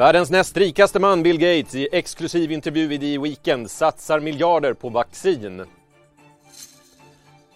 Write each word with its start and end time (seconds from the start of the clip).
Världens 0.00 0.30
näst 0.30 0.56
rikaste 0.56 0.98
man 0.98 1.22
Bill 1.22 1.38
Gates 1.38 1.74
i 1.74 1.88
exklusiv 1.92 2.52
intervju 2.52 2.94
i 2.94 2.98
The 2.98 3.18
Weekend 3.18 3.70
satsar 3.70 4.20
miljarder 4.20 4.74
på 4.74 4.88
vaccin. 4.88 5.64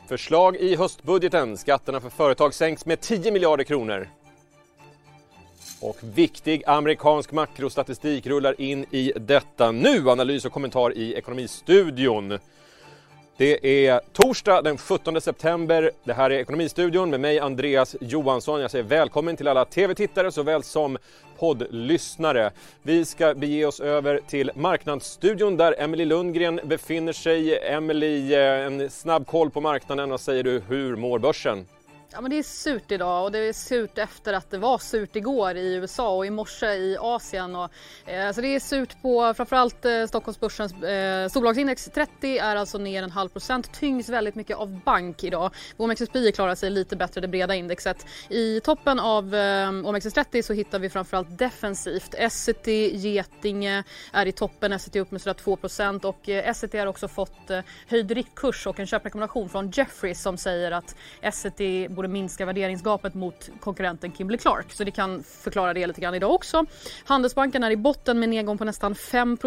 Förslag 0.08 0.56
i 0.56 0.76
höstbudgeten. 0.76 1.56
Skatterna 1.56 2.00
för 2.00 2.10
företag 2.10 2.54
sänks 2.54 2.86
med 2.86 3.00
10 3.00 3.32
miljarder 3.32 3.64
kronor. 3.64 4.08
Och 5.80 5.96
viktig 6.00 6.62
amerikansk 6.66 7.32
makrostatistik 7.32 8.26
rullar 8.26 8.60
in 8.60 8.86
i 8.90 9.12
detta 9.16 9.70
nu. 9.70 10.10
Analys 10.10 10.44
och 10.44 10.52
kommentar 10.52 10.96
i 10.96 11.14
Ekonomistudion. 11.14 12.38
Det 13.36 13.86
är 13.86 14.00
torsdag 14.12 14.62
den 14.62 14.78
17 14.78 15.20
september. 15.20 15.90
Det 16.04 16.12
här 16.12 16.30
är 16.30 16.34
Ekonomistudion 16.34 17.10
med 17.10 17.20
mig 17.20 17.38
Andreas 17.38 17.96
Johansson. 18.00 18.60
Jag 18.60 18.70
säger 18.70 18.84
välkommen 18.84 19.36
till 19.36 19.48
alla 19.48 19.64
tv-tittare 19.64 20.32
såväl 20.32 20.62
som 20.62 20.98
poddlyssnare. 21.38 22.50
Vi 22.82 23.04
ska 23.04 23.34
bege 23.34 23.66
oss 23.66 23.80
över 23.80 24.20
till 24.28 24.50
Marknadsstudion 24.54 25.56
där 25.56 25.74
Emily 25.78 26.04
Lundgren 26.04 26.60
befinner 26.64 27.12
sig. 27.12 27.58
Emily, 27.58 28.34
eh, 28.34 28.66
en 28.66 28.90
snabb 28.90 29.26
koll 29.26 29.50
på 29.50 29.60
marknaden. 29.60 30.10
Vad 30.10 30.20
säger 30.20 30.42
du? 30.42 30.62
Hur 30.68 30.96
mår 30.96 31.18
börsen? 31.18 31.66
Ja 32.14 32.20
men 32.20 32.30
det 32.30 32.38
är 32.38 32.42
surt 32.42 32.92
idag 32.92 33.24
och 33.24 33.32
det 33.32 33.38
är 33.38 33.52
surt 33.52 33.98
efter 33.98 34.32
att 34.32 34.50
det 34.50 34.58
var 34.58 34.78
surt 34.78 35.16
igår 35.16 35.56
i 35.56 35.74
USA 35.74 36.16
och 36.16 36.26
i 36.26 36.30
morse 36.30 36.66
i 36.66 36.96
Asien. 37.00 37.56
Och, 37.56 37.70
eh, 38.06 38.32
så 38.32 38.40
det 38.40 38.48
är 38.48 38.60
surt 38.60 39.02
på 39.02 39.34
framförallt 39.34 39.84
eh, 39.84 40.06
Stockholmsbörsens 40.06 40.72
eh, 40.82 41.28
storbolagsindex 41.28 41.84
30 41.84 42.38
är 42.38 42.56
alltså 42.56 42.78
ner 42.78 43.02
en 43.02 43.10
halv 43.10 43.28
procent. 43.28 43.72
Tyngs 43.72 44.08
väldigt 44.08 44.34
mycket 44.34 44.56
av 44.56 44.80
bank 44.84 45.24
idag. 45.24 45.50
OMXSPI 45.76 46.32
klarar 46.32 46.54
sig 46.54 46.70
lite 46.70 46.96
bättre 46.96 47.20
det 47.20 47.28
breda 47.28 47.54
indexet. 47.54 48.06
I 48.28 48.60
toppen 48.60 49.00
av 49.00 49.34
eh, 49.34 49.68
OMXS30 49.68 50.42
så 50.42 50.52
hittar 50.52 50.78
vi 50.78 50.90
framförallt 50.90 51.38
defensivt. 51.38 52.14
Essity, 52.14 52.96
Getinge 52.96 53.84
är 54.12 54.26
i 54.26 54.32
toppen. 54.32 54.72
Essity 54.72 55.00
upp 55.00 55.10
med 55.10 55.20
sådär 55.20 55.34
2 55.34 55.56
procent 55.56 56.04
och 56.04 56.28
eh, 56.28 56.48
Essity 56.48 56.78
har 56.78 56.86
också 56.86 57.08
fått 57.08 57.50
eh, 57.50 57.60
höjd 57.88 58.10
riktkurs 58.10 58.66
och 58.66 58.80
en 58.80 58.86
köprekommendation 58.86 59.48
från 59.48 59.70
Jeffries 59.70 60.22
som 60.22 60.36
säger 60.36 60.70
att 60.70 60.96
Essity 61.20 61.88
borde 62.04 62.12
minska 62.12 62.46
värderingsgapet 62.46 63.14
mot 63.14 63.50
konkurrenten 63.60 64.12
Kimberly 64.12 64.38
Clark. 64.38 64.72
Så 64.72 64.84
det 64.84 64.90
kan 64.90 65.22
förklara 65.22 65.74
det 65.74 65.86
lite 65.86 66.00
grann 66.00 66.14
idag 66.14 66.34
också. 66.34 66.66
Handelsbanken 67.04 67.64
är 67.64 67.70
i 67.70 67.76
botten 67.76 68.20
med 68.20 68.28
nedgång 68.28 68.58
på 68.58 68.64
nästan 68.64 68.94
5 68.94 69.38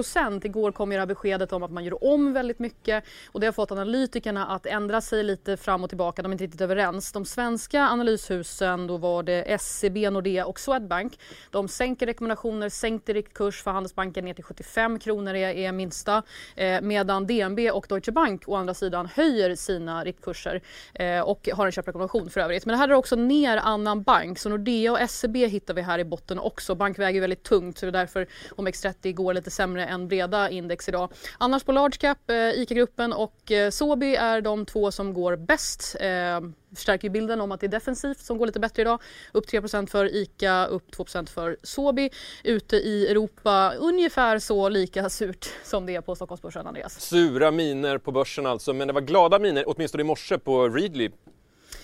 Igår 0.44 0.72
kom 0.72 0.92
ju 0.92 0.96
det 0.96 1.02
här 1.02 1.08
beskedet 1.08 1.54
om 1.54 1.64
att 1.64 1.72
man 1.72 1.84
gör 1.84 2.04
om 2.04 2.34
väldigt 2.34 2.60
mycket 2.60 3.04
och 3.32 3.40
det 3.40 3.48
har 3.48 3.52
fått 3.52 3.72
analytikerna 3.72 4.46
att 4.46 4.66
ändra 4.66 5.02
sig 5.02 5.24
lite 5.24 5.58
fram 5.58 5.84
och 5.84 5.90
tillbaka. 5.90 6.22
De 6.22 6.32
är 6.32 6.34
inte 6.34 6.44
riktigt 6.44 6.62
överens. 6.62 7.12
De 7.12 7.26
svenska 7.26 7.82
analyshusen, 7.82 8.88
då 8.88 8.98
var 8.98 9.24
det 9.24 9.54
SCB, 9.54 10.10
Nordea 10.10 10.46
och 10.46 10.60
Swedbank. 10.60 11.20
De 11.52 11.68
sänker 11.68 12.06
rekommendationer, 12.06 12.70
sänkte 12.70 13.14
riktkurs 13.14 13.64
för 13.64 13.72
Handelsbanken 13.72 14.26
ner 14.26 14.34
till 14.34 14.44
75 14.44 15.00
kronor 15.00 15.34
är, 15.36 15.54
är 15.54 15.72
minsta. 15.72 16.24
Eh, 16.56 16.82
medan 16.82 17.28
DNB 17.28 17.72
och 17.72 17.86
Deutsche 17.90 18.12
Bank 18.12 18.44
å 18.48 18.56
andra 18.56 18.74
sidan 18.74 19.06
höjer 19.06 19.56
sina 19.56 20.04
riktkurser 20.04 20.62
eh, 20.94 21.20
och 21.20 21.50
har 21.54 21.66
en 21.66 21.72
köprekommendation 21.72 22.30
för 22.30 22.47
övrigt. 22.48 22.66
Men 22.66 22.74
det 22.74 22.78
här 22.78 22.90
är 22.90 22.94
också 22.94 23.16
ner 23.16 23.58
annan 23.58 24.04
bank 24.04 24.40
så 24.40 24.50
Nordea 24.50 24.92
och 24.92 25.10
SEB 25.10 25.36
hittar 25.36 25.74
vi 25.74 25.82
här 25.82 26.00
i 26.00 26.04
botten 26.04 26.40
också. 26.40 26.76
Bank 26.76 27.00
väger 27.00 27.22
väldigt 27.22 27.44
tungt 27.44 27.78
så 27.78 27.86
det 27.86 27.90
är 27.90 27.92
därför 27.92 28.28
OMX30 28.56 29.14
går 29.14 29.34
lite 29.34 29.52
sämre 29.52 29.86
än 29.86 30.08
breda 30.08 30.50
index 30.50 30.90
idag. 30.90 31.12
Annars 31.38 31.64
på 31.64 31.72
large 31.72 31.98
cap, 31.98 32.30
eh, 32.30 32.36
ICA-gruppen 32.36 33.14
och 33.14 33.52
eh, 33.52 33.70
Sobi 33.70 34.16
är 34.16 34.42
de 34.42 34.66
två 34.66 34.92
som 34.92 35.14
går 35.14 35.36
bäst. 35.36 35.96
Eh, 36.00 36.40
förstärker 36.76 37.10
bilden 37.10 37.42
om 37.42 37.52
att 37.52 37.60
det 37.60 37.66
är 37.66 37.72
defensivt 37.72 38.20
som 38.20 38.38
går 38.38 38.46
lite 38.46 38.60
bättre 38.60 38.82
idag. 38.82 39.02
Upp 39.32 39.46
3% 39.48 39.88
för 39.88 40.16
ICA, 40.16 40.66
upp 40.66 40.92
2% 40.92 41.30
för 41.30 41.58
Sobi. 41.64 42.10
Ute 42.44 42.76
i 42.76 43.08
Europa 43.08 43.74
ungefär 43.80 44.40
så 44.40 44.70
lika 44.70 45.10
surt 45.10 45.50
som 45.64 45.86
det 45.86 45.96
är 45.96 46.02
på 46.02 46.16
Stockholmsbörsen, 46.16 46.68
Andreas. 46.68 47.02
Sura 47.02 47.52
miner 47.52 47.98
på 47.98 48.12
börsen 48.12 48.46
alltså, 48.46 48.74
men 48.74 48.88
det 48.88 48.94
var 48.94 49.02
glada 49.02 49.40
miner, 49.40 49.64
åtminstone 49.68 50.02
i 50.02 50.04
morse 50.04 50.38
på 50.38 50.70
Readly 50.70 51.10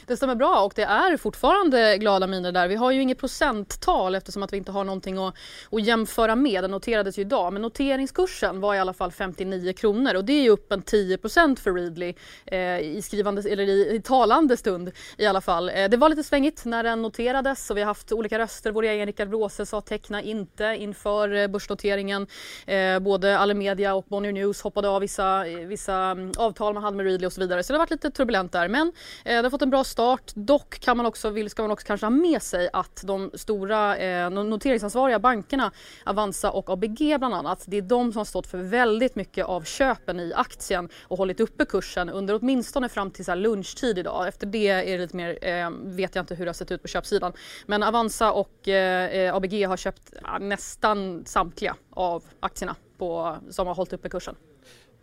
det 0.08 0.18
stämmer 0.18 0.36
bra 0.36 0.64
och 0.64 0.74
det 0.76 0.84
är 0.84 1.18
fortfarande 1.18 1.98
glada 1.98 2.28
miner 2.28 2.52
där. 2.52 2.68
Vi 2.68 2.76
har 2.76 2.92
ju 2.92 3.02
inget 3.02 3.20
procenttal 3.20 4.16
eftersom 4.16 4.44
att 4.44 4.54
vi 4.54 4.58
inte 4.58 4.72
har 4.72 4.84
någonting 4.84 5.18
att, 5.18 5.36
att 5.72 5.84
jämföra 5.84 6.36
med. 6.36 6.64
Den 6.64 6.72
noterades 6.72 7.18
ju 7.18 7.22
idag 7.22 7.54
men 7.54 7.62
noteringskursen 7.62 8.62
var 8.62 8.76
i 8.76 8.80
alla 8.80 8.94
fall 8.94 9.12
59 9.12 9.74
kronor 9.74 10.16
och 10.16 10.26
det 10.26 10.34
är 10.34 10.42
ju 10.42 10.50
upp 10.50 10.72
en 10.72 10.82
10% 10.82 11.60
för 11.60 11.74
Readly 11.74 12.14
eh, 12.46 12.80
i, 12.80 13.02
skrivande, 13.02 13.50
eller 13.50 13.64
i, 13.64 13.96
i, 13.96 14.02
talande 14.02 14.58
stund 14.58 14.92
i 15.18 15.26
alla 15.26 15.42
fall. 15.42 15.70
Eh, 15.70 15.90
det 15.90 15.98
var 15.98 16.10
lite 16.10 16.24
svängigt 16.24 16.66
när 16.66 16.84
den 16.84 17.02
noterades 17.02 17.70
och 17.70 17.78
vi 17.78 17.82
har 17.82 17.88
haft 17.88 18.12
olika 18.12 18.40
röster. 18.40 18.72
Vår 18.72 18.84
egen 18.84 19.06
Rickard 19.06 19.30
Bråse 19.30 19.66
sa 19.66 19.82
teckna 19.82 20.22
inte 20.22 20.76
inför 20.80 21.34
eh, 21.34 21.48
börsnoteringen. 21.48 22.28
Eh, 22.66 23.00
både 23.00 23.38
Allemedia 23.38 23.94
och 23.94 24.06
Bonnier 24.10 24.34
News 24.34 24.62
hoppade 24.62 24.90
av 24.90 25.02
vissa, 25.02 25.48
eh, 25.48 25.58
vissa 25.58 25.96
mm, 25.96 26.32
avtal 26.38 26.74
man 26.74 26.84
hade 26.84 26.98
med 26.98 27.06
Readly 27.06 27.28
och 27.28 27.34
så 27.34 27.42
vidare 27.42 27.64
så 27.64 27.74
det 27.74 27.78
har 27.78 27.86
varit 27.86 27.92
lite 27.92 28.12
turbulent 28.12 28.52
där 28.52 28.68
men 28.68 28.92
eh, 29.26 29.36
det 29.36 29.44
har 29.44 29.50
fått 29.50 29.62
en 29.62 29.70
bra 29.70 29.84
start. 29.94 30.32
Dock 30.36 30.80
kan 30.80 30.98
man 30.98 31.06
också, 31.06 31.30
vill, 31.30 31.50
ska 31.50 31.62
man 31.62 31.72
också 31.72 31.88
kanske 31.88 32.06
ha 32.06 32.12
med 32.12 32.42
sig 32.42 32.70
att 32.74 33.04
de 33.04 33.32
stora 33.34 33.98
eh, 33.98 34.30
noteringsansvariga 34.30 35.20
bankerna, 35.20 35.72
Avanza 36.06 36.52
och 36.52 36.70
ABG 36.70 37.20
bland 37.20 37.34
annat, 37.34 37.64
det 37.68 37.78
är 37.78 37.82
de 37.82 38.12
som 38.12 38.18
har 38.18 38.26
stått 38.26 38.48
för 38.48 38.58
väldigt 38.58 39.16
mycket 39.16 39.46
av 39.46 39.64
köpen 39.64 40.20
i 40.20 40.34
aktien 40.36 40.90
och 41.02 41.18
hållit 41.18 41.40
uppe 41.40 41.66
kursen 41.66 42.10
under 42.10 42.40
åtminstone 42.42 42.90
fram 42.90 43.12
till 43.12 43.26
så 43.26 43.36
lunchtid 43.36 43.98
idag. 43.98 44.28
Efter 44.28 44.48
det 44.48 44.68
är 44.68 44.98
det 44.98 44.98
lite 44.98 45.16
mer, 45.16 45.38
eh, 45.42 45.70
vet 45.84 46.16
jag 46.16 46.24
inte 46.24 46.36
hur 46.36 46.46
det 46.46 46.50
har 46.50 46.54
sett 46.54 46.72
ut 46.72 46.82
på 46.82 46.88
köpsidan. 46.88 47.34
Men 47.66 47.84
Avanza 47.84 48.32
och 48.32 48.68
eh, 48.68 49.10
eh 49.14 49.36
ABG 49.36 49.64
har 49.68 49.78
köpt 49.78 50.14
nästan 50.40 51.26
samtliga 51.26 51.76
av 51.90 52.24
aktierna 52.40 52.76
på, 52.98 53.38
som 53.50 53.68
har 53.68 53.76
hållit 53.76 53.94
uppe 53.94 54.10
kursen. 54.10 54.36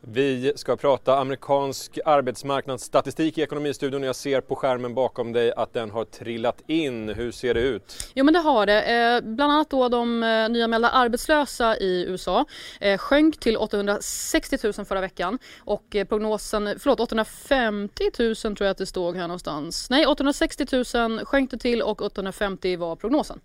Vi 0.03 0.53
ska 0.57 0.77
prata 0.77 1.19
amerikansk 1.19 1.99
arbetsmarknadsstatistik 2.05 3.39
i 3.39 3.43
Ekonomistudion. 3.43 4.03
Jag 4.03 4.17
ser 4.17 4.41
på 4.41 4.57
skärmen 4.57 4.95
bakom 4.95 5.33
dig 5.33 5.53
att 5.57 5.73
den 5.73 5.91
har 5.91 6.05
trillat 6.05 6.63
in. 6.67 7.09
Hur 7.09 7.33
ser 7.33 7.55
det 7.55 7.61
ut? 7.61 8.11
Jo 8.15 8.25
men 8.25 8.35
det 8.35 8.41
har 8.41 8.67
det. 8.67 8.83
Eh, 8.83 9.21
bland 9.21 9.53
annat 9.53 9.71
då 9.71 9.89
de 9.89 10.23
eh, 10.23 10.49
nyanmälda 10.49 10.91
arbetslösa 10.91 11.77
i 11.77 12.05
USA 12.09 12.45
eh, 12.81 12.99
sjönk 12.99 13.41
till 13.41 13.57
860 13.57 14.57
000 14.63 14.73
förra 14.73 15.01
veckan 15.01 15.39
och 15.59 15.97
prognosen, 16.09 16.75
förlåt 16.79 17.01
850 17.01 18.05
000 18.19 18.35
tror 18.37 18.57
jag 18.59 18.71
att 18.71 18.79
det 18.79 18.87
stod 18.87 19.17
här 19.17 19.23
någonstans. 19.23 19.91
Nej 19.91 20.07
860 20.07 20.67
000 20.95 21.25
sjönk 21.25 21.51
det 21.51 21.59
till 21.59 21.83
och 21.83 22.03
850 22.03 22.77
var 22.77 22.97
prognosen. 22.97 23.41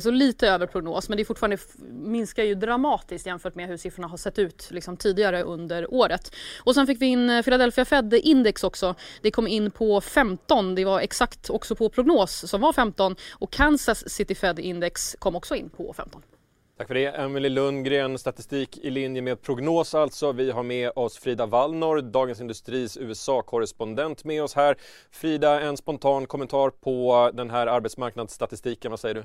Så 0.00 0.10
lite 0.10 0.48
över 0.48 0.66
prognos 0.66 1.08
men 1.08 1.16
det 1.16 1.22
är 1.22 1.24
fortfarande 1.24 1.58
minskar 1.90 2.44
ju 2.44 2.54
dramatiskt 2.54 3.26
jämfört 3.26 3.54
med 3.54 3.68
hur 3.68 3.76
siffrorna 3.76 4.08
har 4.08 4.16
sett 4.16 4.38
ut 4.38 4.68
liksom, 4.70 4.96
tidigare 4.96 5.42
under 5.42 5.91
året. 5.92 6.34
Och 6.64 6.74
sen 6.74 6.86
fick 6.86 7.02
vi 7.02 7.06
in 7.06 7.30
eh, 7.30 7.42
Philadelphia 7.42 7.84
Fed 7.84 8.14
index 8.14 8.64
också. 8.64 8.94
Det 9.22 9.30
kom 9.30 9.46
in 9.46 9.70
på 9.70 10.00
15. 10.00 10.74
Det 10.74 10.84
var 10.84 11.00
exakt 11.00 11.50
också 11.50 11.74
på 11.74 11.88
prognos 11.88 12.50
som 12.50 12.60
var 12.60 12.72
15 12.72 13.16
och 13.32 13.52
Kansas 13.52 14.08
City 14.08 14.34
Fed 14.34 14.58
index 14.58 15.16
kom 15.18 15.36
också 15.36 15.54
in 15.54 15.70
på 15.70 15.92
15. 15.92 16.22
Tack 16.78 16.86
för 16.88 16.94
det. 16.94 17.06
Emelie 17.06 17.50
Lundgren, 17.50 18.18
statistik 18.18 18.78
i 18.78 18.90
linje 18.90 19.22
med 19.22 19.42
prognos 19.42 19.94
alltså. 19.94 20.32
Vi 20.32 20.50
har 20.50 20.62
med 20.62 20.90
oss 20.96 21.18
Frida 21.18 21.46
Wallnor, 21.46 22.00
Dagens 22.00 22.40
Industris 22.40 22.96
USA-korrespondent 22.96 24.24
med 24.24 24.42
oss 24.42 24.54
här. 24.54 24.76
Frida, 25.10 25.60
en 25.60 25.76
spontan 25.76 26.26
kommentar 26.26 26.70
på 26.70 27.30
den 27.34 27.50
här 27.50 27.66
arbetsmarknadsstatistiken, 27.66 28.90
vad 28.90 29.00
säger 29.00 29.14
du? 29.14 29.24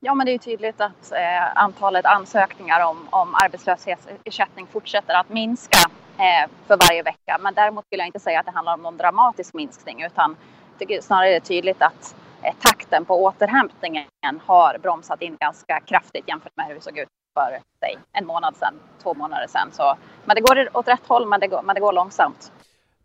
Ja, 0.00 0.14
men 0.14 0.26
det 0.26 0.32
är 0.32 0.38
tydligt 0.38 0.80
att 0.80 1.12
eh, 1.12 1.58
antalet 1.62 2.04
ansökningar 2.04 2.86
om, 2.86 3.08
om 3.10 3.34
arbetslöshetsersättning 3.34 4.66
fortsätter 4.66 5.14
att 5.14 5.28
minska 5.28 5.78
eh, 6.18 6.50
för 6.66 6.76
varje 6.76 7.02
vecka. 7.02 7.38
Men 7.40 7.54
däremot 7.54 7.84
vill 7.90 7.98
jag 7.98 8.08
inte 8.08 8.20
säga 8.20 8.40
att 8.40 8.46
det 8.46 8.52
handlar 8.52 8.74
om 8.74 8.82
någon 8.82 8.96
dramatisk 8.96 9.54
minskning 9.54 10.02
utan 10.02 10.36
tycker 10.78 11.00
snarare 11.00 11.30
det 11.30 11.40
tydligt 11.40 11.82
att 11.82 12.16
eh, 12.42 12.54
takten 12.60 13.04
på 13.04 13.24
återhämtningen 13.24 14.06
har 14.46 14.78
bromsat 14.78 15.22
in 15.22 15.36
ganska 15.40 15.80
kraftigt 15.80 16.28
jämfört 16.28 16.56
med 16.56 16.66
hur 16.66 16.74
det 16.74 16.80
såg 16.80 16.98
ut 16.98 17.08
för 17.34 17.58
säg, 17.80 17.98
en 18.12 18.26
månad 18.26 18.56
sedan, 18.56 18.74
två 19.02 19.14
månader 19.14 19.46
sedan. 19.48 19.68
Så, 19.72 19.96
men 20.24 20.34
det 20.34 20.40
går 20.40 20.76
åt 20.76 20.88
rätt 20.88 21.06
håll, 21.06 21.26
men 21.26 21.40
det 21.40 21.46
går, 21.46 21.62
men 21.62 21.74
det 21.74 21.80
går 21.80 21.92
långsamt. 21.92 22.52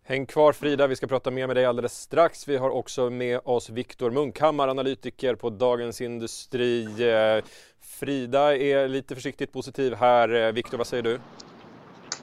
Häng 0.04 0.26
kvar 0.26 0.54
Frida, 0.54 0.88
vi 0.88 0.96
ska 0.96 1.08
prata 1.08 1.32
mer 1.32 1.48
med 1.48 1.56
dig 1.56 1.66
alldeles 1.66 1.94
strax. 1.94 2.48
Vi 2.48 2.58
har 2.58 2.70
också 2.70 3.10
med 3.10 3.40
oss 3.44 3.70
Viktor 3.70 4.12
Munkhammar, 4.12 4.68
analytiker 4.68 5.36
på 5.36 5.50
Dagens 5.50 6.02
Industri. 6.02 6.84
Eh, 6.84 7.44
Frida 7.82 8.58
är 8.58 8.88
lite 8.88 9.16
försiktigt 9.16 9.54
positiv 9.54 9.94
här. 9.94 10.34
Eh, 10.34 10.52
Viktor, 10.52 10.78
vad 10.78 10.88
säger 10.88 11.04
du? 11.04 11.20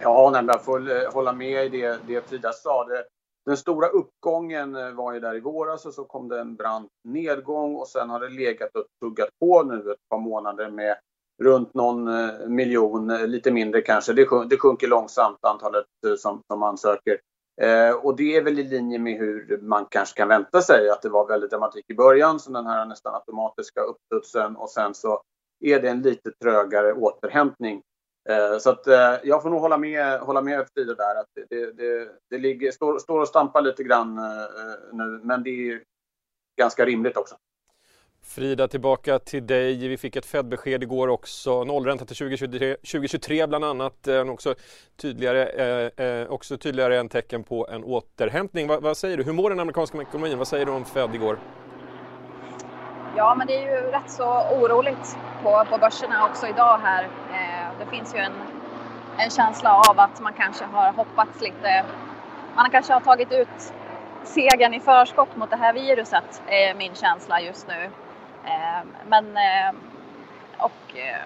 Ja, 0.00 0.30
nej, 0.32 0.44
jag 0.46 0.64
får 0.64 0.90
eh, 0.90 1.12
hålla 1.12 1.32
med 1.32 1.64
i 1.64 1.68
det, 1.68 1.98
det 2.06 2.28
Frida 2.28 2.52
sa. 2.52 2.84
Det, 2.84 3.04
den 3.46 3.56
stora 3.56 3.88
uppgången 3.88 4.96
var 4.96 5.12
ju 5.12 5.20
där 5.20 5.36
i 5.36 5.40
våras 5.40 5.86
och 5.86 5.94
så 5.94 6.04
kom 6.04 6.28
det 6.28 6.40
en 6.40 6.56
brant 6.56 6.90
nedgång 7.04 7.76
och 7.76 7.88
sen 7.88 8.10
har 8.10 8.20
det 8.20 8.28
legat 8.28 8.76
och 8.76 8.84
tuggat 9.00 9.28
på 9.40 9.62
nu 9.62 9.92
ett 9.92 10.08
par 10.10 10.18
månader 10.18 10.70
med 10.70 10.96
runt 11.42 11.74
någon 11.74 12.10
miljon, 12.54 13.08
lite 13.08 13.50
mindre 13.50 13.80
kanske. 13.80 14.12
Det, 14.12 14.26
sjunker, 14.26 14.48
det 14.48 14.56
sjunker 14.56 14.88
långsamt 14.88 15.38
antalet 15.40 15.84
som, 16.18 16.42
som 16.48 16.62
ansöker. 16.62 17.18
Eh, 17.60 17.90
och 17.90 18.16
det 18.16 18.36
är 18.36 18.42
väl 18.42 18.58
i 18.58 18.64
linje 18.64 18.98
med 18.98 19.18
hur 19.18 19.58
man 19.62 19.86
kanske 19.90 20.16
kan 20.16 20.28
vänta 20.28 20.62
sig 20.62 20.90
att 20.90 21.02
det 21.02 21.08
var 21.08 21.26
väldigt 21.26 21.50
dramatik 21.50 21.84
i 21.88 21.94
början, 21.94 22.40
som 22.40 22.52
den 22.52 22.66
här 22.66 22.84
nästan 22.86 23.14
automatiska 23.14 23.80
uppstudsen 23.80 24.56
och 24.56 24.70
sen 24.70 24.94
så 24.94 25.22
är 25.60 25.80
det 25.80 25.88
en 25.88 26.02
lite 26.02 26.30
trögare 26.42 26.92
återhämtning. 26.92 27.82
Eh, 28.28 28.58
så 28.58 28.70
att 28.70 28.86
eh, 28.86 29.14
jag 29.22 29.42
får 29.42 29.50
nog 29.50 29.60
hålla 29.60 29.78
med, 29.78 30.20
hålla 30.20 30.42
med 30.42 30.66
Frida 30.74 30.94
där 30.94 31.20
att 31.20 31.26
det, 31.50 31.72
det, 31.72 32.08
det 32.30 32.38
ligger, 32.38 32.70
står, 32.70 32.98
står 32.98 33.20
och 33.20 33.28
stampar 33.28 33.62
lite 33.62 33.82
grann 33.82 34.18
eh, 34.18 34.46
nu, 34.92 35.20
men 35.24 35.42
det 35.42 35.50
är 35.50 35.82
ganska 36.58 36.84
rimligt 36.84 37.16
också. 37.16 37.36
Frida, 38.22 38.68
tillbaka 38.68 39.18
till 39.18 39.46
dig. 39.46 39.88
Vi 39.88 39.96
fick 39.96 40.16
ett 40.16 40.26
Fed-besked 40.26 40.82
igår 40.82 41.08
också. 41.08 41.64
Nollränta 41.64 42.04
till 42.04 42.16
2023, 42.16 42.74
2023 42.74 43.46
bland 43.46 43.64
annat. 43.64 44.08
Eh, 44.08 44.30
också 44.30 44.54
tydligare, 44.96 45.46
eh, 45.46 46.06
eh, 46.06 46.30
också 46.30 46.58
tydligare 46.58 46.98
än 46.98 47.08
tecken 47.08 47.44
på 47.44 47.68
en 47.70 47.84
återhämtning. 47.84 48.66
Va, 48.66 48.80
vad 48.80 48.96
säger 48.96 49.16
du? 49.16 49.22
Hur 49.22 49.32
mår 49.32 49.50
den 49.50 49.60
amerikanska 49.60 50.02
ekonomin? 50.02 50.38
Vad 50.38 50.48
säger 50.48 50.66
du 50.66 50.72
om 50.72 50.84
Fed 50.84 51.14
igår? 51.14 51.38
Ja, 53.16 53.34
men 53.34 53.46
det 53.46 53.54
är 53.54 53.62
ju 53.62 53.90
rätt 53.90 54.10
så 54.10 54.42
oroligt 54.60 55.16
på, 55.42 55.64
på 55.70 55.78
börserna 55.78 56.26
också 56.26 56.46
idag 56.46 56.78
här. 56.82 57.04
Eh, 57.04 57.78
det 57.78 57.96
finns 57.96 58.14
ju 58.14 58.18
en, 58.18 58.32
en 59.18 59.30
känsla 59.30 59.74
av 59.74 60.00
att 60.00 60.20
man 60.20 60.32
kanske 60.32 60.64
har 60.64 60.92
hoppats 60.92 61.40
lite. 61.40 61.84
Man 62.56 62.70
kanske 62.70 62.92
har 62.92 63.00
tagit 63.00 63.32
ut 63.32 63.72
segern 64.24 64.74
i 64.74 64.80
förskott 64.80 65.36
mot 65.36 65.50
det 65.50 65.56
här 65.56 65.72
viruset, 65.72 66.42
är 66.46 66.74
min 66.74 66.94
känsla 66.94 67.40
just 67.40 67.68
nu. 67.68 67.90
Ehm, 68.44 68.88
men, 69.08 69.36
ehm, 69.36 69.76
och, 70.58 70.96
eh, 70.98 71.16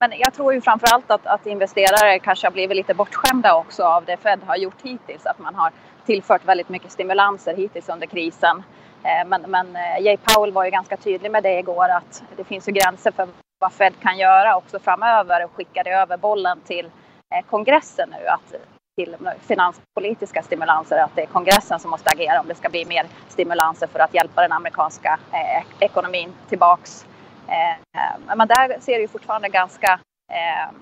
men 0.00 0.12
jag 0.18 0.34
tror 0.34 0.54
ju 0.54 0.60
framförallt 0.60 1.10
att, 1.10 1.26
att 1.26 1.46
investerare 1.46 2.18
kanske 2.18 2.46
har 2.46 2.52
blivit 2.52 2.76
lite 2.76 2.94
bortskämda 2.94 3.54
också 3.54 3.84
av 3.84 4.04
det 4.04 4.16
Fed 4.16 4.40
har 4.46 4.56
gjort 4.56 4.82
hittills. 4.82 5.26
Att 5.26 5.38
man 5.38 5.54
har 5.54 5.72
tillfört 6.06 6.44
väldigt 6.44 6.68
mycket 6.68 6.92
stimulanser 6.92 7.56
hittills 7.56 7.88
under 7.88 8.06
krisen. 8.06 8.62
Ehm, 9.02 9.28
men, 9.28 9.42
men 9.42 9.76
eh, 9.76 10.00
Jay 10.00 10.16
Powell 10.16 10.52
var 10.52 10.64
ju 10.64 10.70
ganska 10.70 10.96
tydlig 10.96 11.30
med 11.30 11.42
det 11.42 11.58
igår 11.58 11.88
att 11.88 12.22
det 12.36 12.44
finns 12.44 12.68
ju 12.68 12.72
gränser 12.72 13.10
för 13.10 13.28
vad 13.58 13.72
Fed 13.72 13.92
kan 14.00 14.18
göra 14.18 14.56
också 14.56 14.78
framöver 14.78 15.44
och 15.44 15.52
skickade 15.52 15.90
över 15.90 16.16
bollen 16.16 16.60
till 16.60 16.86
eh, 17.34 17.44
kongressen 17.50 18.08
nu. 18.20 18.26
Att 18.26 18.54
till 18.96 19.16
finanspolitiska 19.40 20.42
stimulanser, 20.42 20.98
att 20.98 21.14
det 21.14 21.22
är 21.22 21.26
kongressen 21.26 21.80
som 21.80 21.90
måste 21.90 22.10
agera 22.10 22.40
om 22.40 22.48
det 22.48 22.54
ska 22.54 22.68
bli 22.68 22.84
mer 22.84 23.06
stimulanser 23.28 23.86
för 23.86 23.98
att 23.98 24.14
hjälpa 24.14 24.42
den 24.42 24.52
amerikanska 24.52 25.18
eh, 25.32 25.64
ekonomin 25.80 26.32
tillbaks. 26.48 27.06
Eh, 27.48 27.70
eh 27.70 28.36
men 28.36 28.48
där 28.48 28.80
ser 28.80 28.92
det 28.92 29.00
ju 29.00 29.08
fortfarande 29.08 29.48
ganska, 29.48 30.00
eh, 30.32 30.72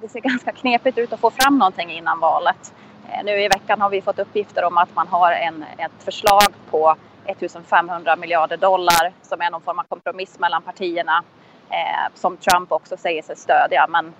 det 0.00 0.08
ser 0.08 0.20
ganska 0.30 0.52
knepigt 0.52 0.98
ut 0.98 1.12
att 1.12 1.20
få 1.20 1.30
fram 1.30 1.58
någonting 1.58 1.90
innan 1.90 2.20
valet. 2.20 2.74
Eh, 3.08 3.24
nu 3.24 3.44
i 3.44 3.48
veckan 3.48 3.80
har 3.80 3.90
vi 3.90 4.02
fått 4.02 4.18
uppgifter 4.18 4.64
om 4.64 4.78
att 4.78 4.94
man 4.94 5.08
har 5.08 5.32
en, 5.32 5.64
ett 5.78 6.04
förslag 6.04 6.48
på 6.70 6.96
1500 7.26 8.16
miljarder 8.16 8.56
dollar 8.56 9.12
som 9.22 9.40
är 9.40 9.50
någon 9.50 9.62
form 9.62 9.78
av 9.78 9.84
kompromiss 9.84 10.38
mellan 10.38 10.62
partierna 10.62 11.24
eh, 11.70 12.12
som 12.14 12.36
Trump 12.36 12.72
också 12.72 12.96
säger 12.96 13.22
sig 13.22 13.36
stödja. 13.36 13.86
Men 13.88 14.12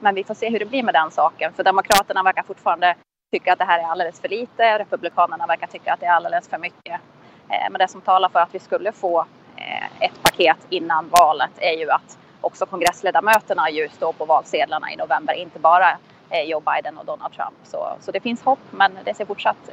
men 0.00 0.14
vi 0.14 0.24
får 0.24 0.34
se 0.34 0.50
hur 0.50 0.58
det 0.58 0.64
blir 0.64 0.82
med 0.82 0.94
den 0.94 1.10
saken. 1.10 1.52
För 1.52 1.64
Demokraterna 1.64 2.22
verkar 2.22 2.42
fortfarande 2.42 2.94
tycka 3.32 3.52
att 3.52 3.58
det 3.58 3.64
här 3.64 3.78
är 3.78 3.84
alldeles 3.84 4.20
för 4.20 4.28
lite. 4.28 4.78
Republikanerna 4.78 5.46
verkar 5.46 5.66
tycka 5.66 5.92
att 5.92 6.00
det 6.00 6.06
är 6.06 6.12
alldeles 6.12 6.48
för 6.48 6.58
mycket. 6.58 7.00
Eh, 7.48 7.70
men 7.70 7.78
det 7.78 7.88
som 7.88 8.00
talar 8.00 8.28
för 8.28 8.38
att 8.38 8.54
vi 8.54 8.58
skulle 8.58 8.92
få 8.92 9.26
eh, 9.56 10.02
ett 10.02 10.22
paket 10.22 10.66
innan 10.68 11.08
valet 11.08 11.50
är 11.58 11.78
ju 11.78 11.90
att 11.90 12.18
också 12.40 12.66
kongressledamöterna 12.66 13.70
ju 13.70 13.88
står 13.88 14.12
på 14.12 14.24
valsedlarna 14.24 14.92
i 14.92 14.96
november, 14.96 15.34
inte 15.34 15.58
bara 15.58 15.98
eh, 16.30 16.42
Joe 16.42 16.60
Biden 16.60 16.98
och 16.98 17.04
Donald 17.04 17.34
Trump. 17.34 17.56
Så, 17.64 17.96
så 18.00 18.10
det 18.12 18.20
finns 18.20 18.42
hopp, 18.42 18.58
men 18.70 18.98
det 19.04 19.14
ser 19.14 19.24
fortsatt 19.24 19.70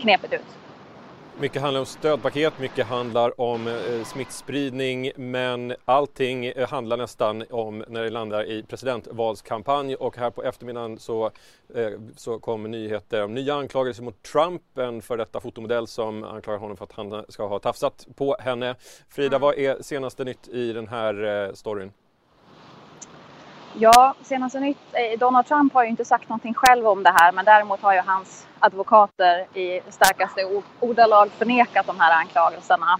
knepigt 0.00 0.32
ut. 0.32 0.56
Mycket 1.40 1.62
handlar 1.62 1.80
om 1.80 1.86
stödpaket, 1.86 2.58
mycket 2.58 2.86
handlar 2.86 3.40
om 3.40 3.66
eh, 3.68 4.04
smittspridning 4.04 5.12
men 5.16 5.74
allting 5.84 6.46
eh, 6.46 6.68
handlar 6.68 6.96
nästan 6.96 7.44
om 7.50 7.84
när 7.88 8.02
det 8.02 8.10
landar 8.10 8.44
i 8.44 8.62
presidentvalskampanj 8.62 9.94
och 9.94 10.16
här 10.16 10.30
på 10.30 10.42
eftermiddagen 10.42 10.98
så, 10.98 11.30
eh, 11.74 11.90
så 12.16 12.38
kom 12.38 12.62
nyheter 12.62 13.24
om 13.24 13.34
nya 13.34 13.54
anklagelser 13.54 14.02
mot 14.02 14.22
Trump, 14.22 14.78
en 14.78 15.02
för 15.02 15.16
detta 15.16 15.40
fotomodell 15.40 15.86
som 15.86 16.24
anklagar 16.24 16.58
honom 16.58 16.76
för 16.76 16.84
att 16.84 16.92
han 16.92 17.24
ska 17.28 17.46
ha 17.46 17.58
tafsat 17.58 18.06
på 18.16 18.36
henne. 18.40 18.74
Frida, 19.08 19.36
mm. 19.36 19.40
vad 19.40 19.58
är 19.58 19.82
senaste 19.82 20.24
nytt 20.24 20.48
i 20.48 20.72
den 20.72 20.88
här 20.88 21.50
storyn? 21.54 21.92
Ja, 23.78 24.14
senaste 24.22 24.60
nytt. 24.60 24.78
Eh, 24.92 25.18
Donald 25.18 25.46
Trump 25.46 25.74
har 25.74 25.84
ju 25.84 25.90
inte 25.90 26.04
sagt 26.04 26.28
någonting 26.28 26.54
själv 26.54 26.86
om 26.86 27.02
det 27.02 27.10
här 27.10 27.32
men 27.32 27.44
däremot 27.44 27.80
har 27.80 27.94
ju 27.94 28.00
hans 28.00 28.46
advokater 28.58 29.58
i 29.58 29.80
starkaste 29.88 30.62
ordalag 30.80 31.30
förnekat 31.30 31.86
de 31.86 32.00
här 32.00 32.20
anklagelserna. 32.20 32.98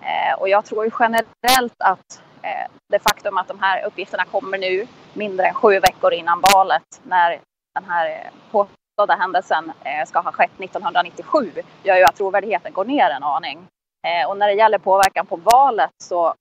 Eh, 0.00 0.40
och 0.40 0.48
jag 0.48 0.64
tror 0.64 0.84
ju 0.84 0.90
generellt 0.98 1.74
att 1.78 2.22
eh, 2.42 2.70
det 2.88 2.98
faktum 2.98 3.38
att 3.38 3.48
de 3.48 3.58
här 3.60 3.86
uppgifterna 3.86 4.24
kommer 4.24 4.58
nu 4.58 4.86
mindre 5.12 5.46
än 5.46 5.54
sju 5.54 5.80
veckor 5.80 6.12
innan 6.12 6.42
valet 6.54 7.00
när 7.02 7.40
den 7.74 7.84
här 7.90 8.10
eh, 8.10 8.30
påstådda 8.50 9.16
händelsen 9.18 9.72
eh, 9.84 10.06
ska 10.06 10.20
ha 10.20 10.32
skett 10.32 10.60
1997 10.60 11.52
gör 11.82 11.96
ju 11.96 12.04
att 12.04 12.16
trovärdigheten 12.16 12.72
går 12.72 12.84
ner 12.84 13.10
en 13.10 13.22
aning. 13.22 13.66
Och 14.28 14.36
när 14.36 14.46
det 14.46 14.54
gäller 14.54 14.78
påverkan 14.78 15.26
på 15.26 15.36
valet 15.36 15.90
så 16.02 16.34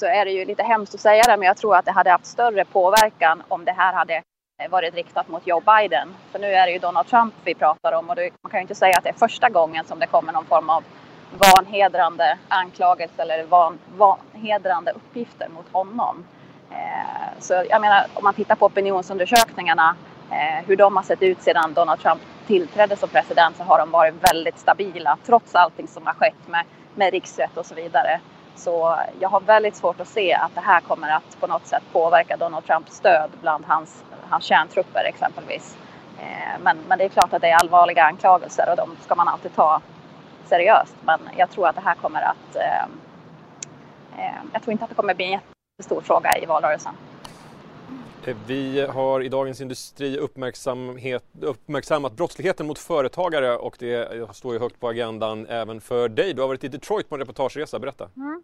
så 0.00 0.06
är 0.06 0.24
det 0.24 0.30
ju 0.30 0.44
lite 0.44 0.62
hemskt 0.62 0.94
att 0.94 1.00
säga 1.00 1.22
det, 1.22 1.36
men 1.36 1.46
jag 1.46 1.56
tror 1.56 1.76
att 1.76 1.84
det 1.84 1.90
hade 1.90 2.10
haft 2.10 2.26
större 2.26 2.64
påverkan 2.64 3.42
om 3.48 3.64
det 3.64 3.72
här 3.72 3.92
hade 3.92 4.14
eh, 4.62 4.70
varit 4.70 4.94
riktat 4.94 5.28
mot 5.28 5.46
Joe 5.46 5.60
Biden. 5.60 6.14
För 6.32 6.38
nu 6.38 6.46
är 6.46 6.66
det 6.66 6.72
ju 6.72 6.78
Donald 6.78 7.06
Trump 7.06 7.34
vi 7.44 7.54
pratar 7.54 7.92
om 7.92 8.10
och 8.10 8.16
det, 8.16 8.30
man 8.42 8.50
kan 8.50 8.60
ju 8.60 8.62
inte 8.62 8.74
säga 8.74 8.98
att 8.98 9.04
det 9.04 9.08
är 9.08 9.14
första 9.14 9.48
gången 9.48 9.84
som 9.84 9.98
det 9.98 10.06
kommer 10.06 10.32
någon 10.32 10.44
form 10.44 10.70
av 10.70 10.84
vanhedrande 11.54 12.38
anklagelse 12.48 13.22
eller 13.22 13.44
van, 13.44 13.78
vanhedrande 13.96 14.92
uppgifter 14.92 15.48
mot 15.48 15.72
honom. 15.72 16.24
Eh, 16.70 17.38
så 17.38 17.64
jag 17.70 17.80
menar, 17.80 18.06
om 18.14 18.24
man 18.24 18.34
tittar 18.34 18.56
på 18.56 18.66
opinionsundersökningarna, 18.66 19.96
eh, 20.30 20.66
hur 20.66 20.76
de 20.76 20.96
har 20.96 21.02
sett 21.02 21.22
ut 21.22 21.42
sedan 21.42 21.74
Donald 21.74 22.00
Trump 22.00 22.20
tillträdde 22.46 22.96
som 22.96 23.08
president 23.08 23.56
så 23.56 23.62
har 23.62 23.78
de 23.78 23.90
varit 23.90 24.14
väldigt 24.32 24.58
stabila 24.58 25.18
trots 25.26 25.54
allting 25.54 25.88
som 25.88 26.06
har 26.06 26.14
skett 26.14 26.48
med, 26.48 26.64
med 26.94 27.12
riksrätt 27.12 27.56
och 27.56 27.66
så 27.66 27.74
vidare. 27.74 28.20
Så 28.56 28.98
jag 29.20 29.28
har 29.28 29.40
väldigt 29.40 29.76
svårt 29.76 30.00
att 30.00 30.08
se 30.08 30.34
att 30.34 30.54
det 30.54 30.60
här 30.60 30.80
kommer 30.80 31.10
att 31.10 31.40
på 31.40 31.46
något 31.46 31.66
sätt 31.66 31.82
påverka 31.92 32.36
Donald 32.36 32.66
Trumps 32.66 32.92
stöd 32.96 33.30
bland 33.40 33.64
hans, 33.64 34.04
hans 34.30 34.44
kärntrupper 34.44 35.04
exempelvis. 35.04 35.76
Eh, 36.18 36.60
men, 36.60 36.78
men 36.78 36.98
det 36.98 37.04
är 37.04 37.08
klart 37.08 37.32
att 37.32 37.42
det 37.42 37.48
är 37.48 37.56
allvarliga 37.56 38.04
anklagelser 38.04 38.70
och 38.70 38.76
de 38.76 38.96
ska 39.02 39.14
man 39.14 39.28
alltid 39.28 39.52
ta 39.54 39.80
seriöst. 40.44 40.94
Men 41.02 41.20
jag 41.36 41.50
tror 41.50 41.68
att 41.68 41.74
det 41.74 41.80
här 41.80 41.94
kommer 41.94 42.22
att... 42.22 42.56
Eh, 42.56 42.84
eh, 44.18 44.42
jag 44.52 44.62
tror 44.62 44.72
inte 44.72 44.84
att 44.84 44.90
det 44.90 44.96
kommer 44.96 45.14
bli 45.14 45.24
en 45.24 45.40
jättestor 45.78 46.00
fråga 46.00 46.30
i 46.42 46.46
valrörelsen. 46.46 46.96
Eh, 48.26 48.36
vi 48.46 48.86
har 48.86 49.20
i 49.20 49.28
Dagens 49.28 49.60
Industri 49.60 50.18
uppmärksammat 50.18 52.12
brottsligheten 52.12 52.66
mot 52.66 52.78
företagare 52.78 53.56
och 53.56 53.76
det 53.78 54.12
eh, 54.12 54.30
står 54.30 54.52
ju 54.52 54.60
högt 54.60 54.80
på 54.80 54.88
agendan 54.88 55.46
även 55.46 55.80
för 55.80 56.08
dig. 56.08 56.34
Du 56.34 56.40
har 56.40 56.48
varit 56.48 56.64
i 56.64 56.68
Detroit 56.68 57.08
på 57.08 57.14
en 57.14 57.20
reportageresa, 57.20 57.78
berätta. 57.78 58.08
Mm. 58.16 58.42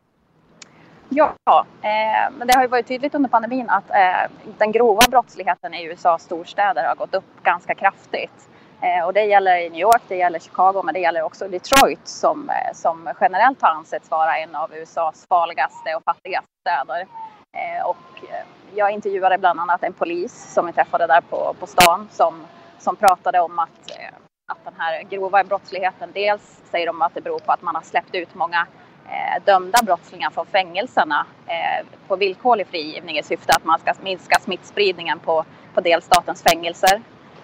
Ja, 1.09 1.35
eh, 1.83 2.33
men 2.39 2.49
det 2.49 2.55
har 2.55 2.63
ju 2.63 2.69
varit 2.69 2.87
tydligt 2.87 3.15
under 3.15 3.29
pandemin 3.29 3.71
att 3.71 3.91
eh, 3.91 4.31
den 4.59 4.73
grova 4.73 5.01
brottsligheten 5.11 5.75
i 5.75 5.85
USAs 5.85 6.23
storstäder 6.23 6.87
har 6.89 6.95
gått 6.95 7.15
upp 7.15 7.43
ganska 7.43 7.75
kraftigt. 7.75 8.49
Eh, 8.81 9.07
och 9.07 9.13
det 9.13 9.25
gäller 9.25 9.57
i 9.57 9.71
New 9.71 9.81
York, 9.81 10.03
det 10.09 10.17
gäller 10.17 10.39
Chicago, 10.39 10.83
men 10.85 10.95
det 10.95 11.01
gäller 11.01 11.23
också 11.23 11.49
Detroit 11.49 12.09
som, 12.09 12.51
eh, 12.51 12.75
som 12.75 13.13
generellt 13.21 13.63
har 13.63 13.69
ansetts 13.69 14.11
vara 14.11 14.39
en 14.39 14.57
av 14.57 14.75
USAs 14.75 15.27
farligaste 15.29 15.95
och 15.95 16.03
fattigaste 16.05 16.51
städer. 16.61 17.07
Eh, 17.53 17.87
och 17.87 18.31
eh, 18.31 18.47
jag 18.75 18.91
intervjuade 18.91 19.39
bland 19.39 19.61
annat 19.61 19.83
en 19.83 19.93
polis 19.93 20.53
som 20.55 20.67
vi 20.67 20.73
träffade 20.73 21.07
där 21.07 21.21
på, 21.21 21.55
på 21.61 21.67
stan 21.67 22.09
som, 22.11 22.47
som 22.79 22.97
pratade 22.97 23.41
om 23.41 23.59
att, 23.59 23.91
eh, 23.91 24.15
att 24.53 24.65
den 24.65 24.75
här 24.79 25.03
grova 25.03 25.45
brottsligheten, 25.45 26.11
dels 26.15 26.61
säger 26.71 26.87
de 26.87 27.03
att 27.03 27.15
det 27.15 27.21
beror 27.21 27.39
på 27.39 27.53
att 27.53 27.63
man 27.63 27.75
har 27.75 27.83
släppt 27.83 28.15
ut 28.15 28.35
många 28.35 28.67
eh, 29.09 29.45
dömda 29.45 29.79
brottslingar 29.83 30.31
från 30.31 30.47
fängelserna 30.47 31.27
eh, 31.47 31.87
på 32.09 32.17
villkorlig 32.17 32.67
frigivning 32.67 33.19
i 33.19 33.23
syfte 33.23 33.53
att 33.57 33.65
man 33.65 33.79
ska 33.79 33.95
minska 34.03 34.41
smittspridningen 34.41 35.19
på, 35.19 35.45
på 35.75 35.81
delstatens 35.81 36.43
fängelser. 36.43 37.03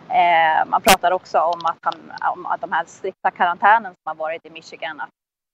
Eh, 0.08 0.66
man 0.66 0.82
pratar 0.82 1.10
också 1.10 1.40
om 1.40 1.60
att, 1.64 1.78
han, 1.80 2.12
om 2.32 2.46
att 2.46 2.60
de 2.60 2.72
här 2.72 2.84
strikta 2.86 3.30
karantänen 3.30 3.92
som 3.94 4.02
har 4.04 4.14
varit 4.14 4.46
i 4.46 4.50
Michigan, 4.50 5.00
att, 5.00 5.10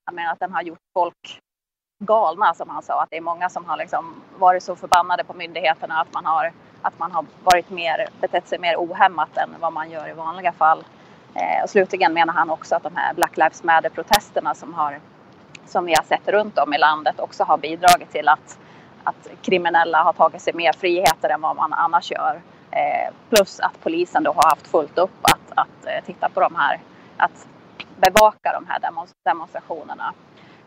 jag 0.07 0.15
menar 0.15 0.33
att 0.33 0.41
den 0.41 0.53
har 0.53 0.63
gjort 0.63 0.79
folk 0.95 1.41
galna 2.07 2.55
som 2.55 2.69
han 2.69 2.83
sa. 2.83 3.03
Att 3.03 3.11
det 3.11 3.17
är 3.17 3.21
många 3.21 3.49
som 3.49 3.65
har 3.65 3.77
liksom 3.77 4.23
varit 4.39 4.63
så 4.63 4.77
förbannade 4.77 5.25
på 5.25 5.35
myndigheterna 5.35 6.01
att 6.01 6.15
man 6.15 6.25
har, 6.27 6.53
att 6.83 6.99
man 6.99 7.13
har 7.13 7.25
varit 7.45 7.71
mer, 7.71 8.09
betett 8.21 8.49
sig 8.49 8.59
mer 8.59 8.77
ohämmat 8.77 9.37
än 9.37 9.51
vad 9.61 9.73
man 9.73 9.91
gör 9.91 10.09
i 10.09 10.13
vanliga 10.13 10.53
fall. 10.53 10.85
Eh, 11.35 11.63
och 11.63 11.71
slutligen 11.71 12.13
menar 12.13 12.35
han 12.35 12.51
också 12.51 12.75
att 12.75 12.83
de 12.83 12.97
här 12.97 13.15
Black 13.15 13.37
Lives 13.37 13.63
Matter-protesterna 13.63 14.55
som, 14.55 14.75
har, 14.75 15.01
som 15.67 15.85
vi 15.85 15.95
har 15.95 16.05
sett 16.05 16.29
runt 16.29 16.59
om 16.59 16.75
i 16.75 16.79
landet 16.79 17.21
också 17.21 17.45
har 17.45 17.59
bidragit 17.59 18.11
till 18.11 18.29
att, 18.29 18.59
att 19.05 19.29
kriminella 19.43 20.03
har 20.03 20.13
tagit 20.13 20.43
sig 20.43 20.55
mer 20.55 20.73
friheter 20.73 21.29
än 21.29 21.41
vad 21.41 21.57
man 21.57 21.73
annars 21.73 22.11
gör. 22.11 22.43
Eh, 22.71 23.15
plus 23.31 23.61
att 23.61 23.81
polisen 23.83 24.23
då 24.23 24.33
har 24.33 24.51
haft 24.51 24.67
fullt 24.67 24.99
upp 24.99 25.19
att, 25.23 25.59
att 25.59 25.87
eh, 25.87 26.05
titta 26.07 26.29
på 26.29 26.41
de 26.41 26.57
här, 26.57 26.81
att 27.17 27.47
bevaka 27.97 28.53
de 28.53 28.67
här 28.69 28.79
demonstrationerna. 29.25 30.15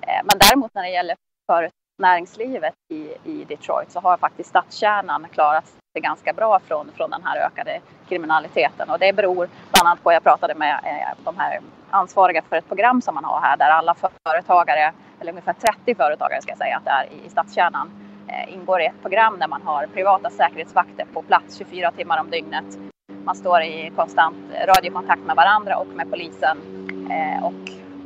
Eh, 0.02 0.22
men 0.24 0.40
däremot 0.40 0.74
när 0.74 0.84
det 0.84 0.90
gäller 0.90 1.16
för 1.46 1.70
näringslivet 1.98 2.74
i, 2.90 3.14
i 3.24 3.46
Detroit 3.46 3.92
så 3.92 4.00
har 4.00 4.18
faktiskt 4.18 4.50
stadskärnan 4.50 5.28
klarat 5.32 5.68
sig 5.68 6.02
ganska 6.02 6.34
bra 6.34 6.60
från, 6.60 6.92
från 6.96 7.10
den 7.10 7.24
här 7.24 7.46
ökade 7.46 7.80
kriminaliteten. 8.10 8.90
Och 8.90 9.00
det 9.00 9.14
beror 9.14 9.50
bland 9.72 9.88
annat 9.88 10.04
på, 10.04 10.14
jag 10.14 10.24
pratade 10.24 10.56
med 10.56 10.80
eh, 10.84 11.24
de 11.24 11.38
här 11.38 11.60
ansvariga 11.90 12.42
för 12.42 12.56
ett 12.56 12.68
program 12.68 13.02
som 13.02 13.16
man 13.16 13.26
har 13.26 13.42
här 13.42 13.58
där 13.58 13.70
alla 13.70 13.96
företagare, 14.24 14.94
eller 15.20 15.32
ungefär 15.32 15.54
30 15.54 15.96
företagare 15.96 16.42
ska 16.42 16.52
jag 16.52 16.58
säga 16.58 16.78
att 16.78 16.86
det 16.86 16.92
är 16.92 17.06
i, 17.06 17.26
i 17.26 17.30
stadskärnan, 17.30 17.92
eh, 18.28 18.54
ingår 18.54 18.82
i 18.82 18.86
ett 18.86 19.02
program 19.02 19.40
där 19.40 19.48
man 19.48 19.62
har 19.62 19.88
privata 19.88 20.30
säkerhetsvakter 20.30 21.06
på 21.14 21.22
plats 21.22 21.58
24 21.58 21.92
timmar 21.92 22.20
om 22.20 22.30
dygnet. 22.30 22.66
Man 23.24 23.36
står 23.36 23.62
i 23.62 23.92
konstant 23.96 24.38
radiokontakt 24.66 25.22
med 25.22 25.36
varandra 25.36 25.78
och 25.78 25.88
med 25.88 26.12
polisen 26.12 26.58
eh, 27.12 27.46
och 27.46 27.54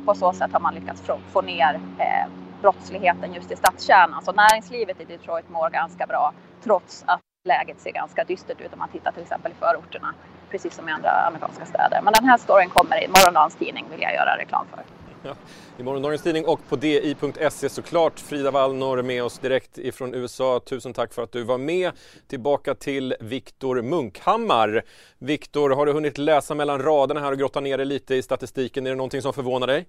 på 0.06 0.14
så 0.14 0.32
sätt 0.32 0.52
har 0.52 0.60
man 0.60 0.74
lyckats 0.74 1.02
få, 1.32 1.40
ner 1.40 1.80
eh, 1.98 2.26
brottsligheten 2.60 3.34
just 3.34 3.50
i 3.50 3.56
stadskärnan. 3.56 4.24
Så 4.24 4.32
näringslivet 4.32 5.00
i 5.00 5.04
Detroit 5.04 5.48
mår 5.48 5.70
ganska 5.70 6.06
bra 6.06 6.32
trots 6.64 7.04
att 7.06 7.20
läget 7.44 7.80
ser 7.80 7.90
ganska 7.92 8.24
dystert 8.24 8.60
ut 8.60 8.72
om 8.72 8.78
man 8.78 8.88
tittar 8.88 9.12
till 9.12 9.22
exempel 9.22 9.52
i 9.52 9.54
förorterna, 9.54 10.14
precis 10.50 10.74
som 10.74 10.88
i 10.88 10.92
andra 10.92 11.10
amerikanska 11.10 11.66
städer. 11.66 12.00
Men 12.04 12.12
den 12.12 12.24
här 12.24 12.38
storyn 12.38 12.70
kommer 12.70 13.04
i 13.04 13.08
morgondagens 13.08 13.54
tidning, 13.54 13.86
vill 13.90 14.02
jag 14.02 14.14
göra 14.14 14.36
reklam 14.38 14.66
för. 14.74 14.84
Ja, 15.22 15.34
I 15.78 15.82
morgondagens 15.82 16.22
tidning 16.22 16.44
och 16.44 16.68
på 16.68 16.76
di.se 16.76 17.68
såklart. 17.68 18.20
Frida 18.20 18.50
Wallnor 18.50 19.02
med 19.02 19.24
oss 19.24 19.38
direkt 19.38 19.78
ifrån 19.78 20.14
USA. 20.14 20.60
Tusen 20.60 20.92
tack 20.92 21.14
för 21.14 21.22
att 21.22 21.32
du 21.32 21.42
var 21.44 21.58
med. 21.58 21.92
Tillbaka 22.28 22.74
till 22.74 23.14
Viktor 23.20 23.82
Munkhammar. 23.82 24.82
Viktor, 25.18 25.70
har 25.70 25.86
du 25.86 25.92
hunnit 25.92 26.18
läsa 26.18 26.54
mellan 26.54 26.82
raderna 26.82 27.20
här 27.20 27.32
och 27.32 27.38
grotta 27.38 27.60
ner 27.60 27.76
dig 27.76 27.86
lite 27.86 28.14
i 28.14 28.22
statistiken? 28.22 28.86
Är 28.86 28.90
det 28.90 28.96
någonting 28.96 29.22
som 29.22 29.32
förvånar 29.32 29.66
dig? 29.66 29.86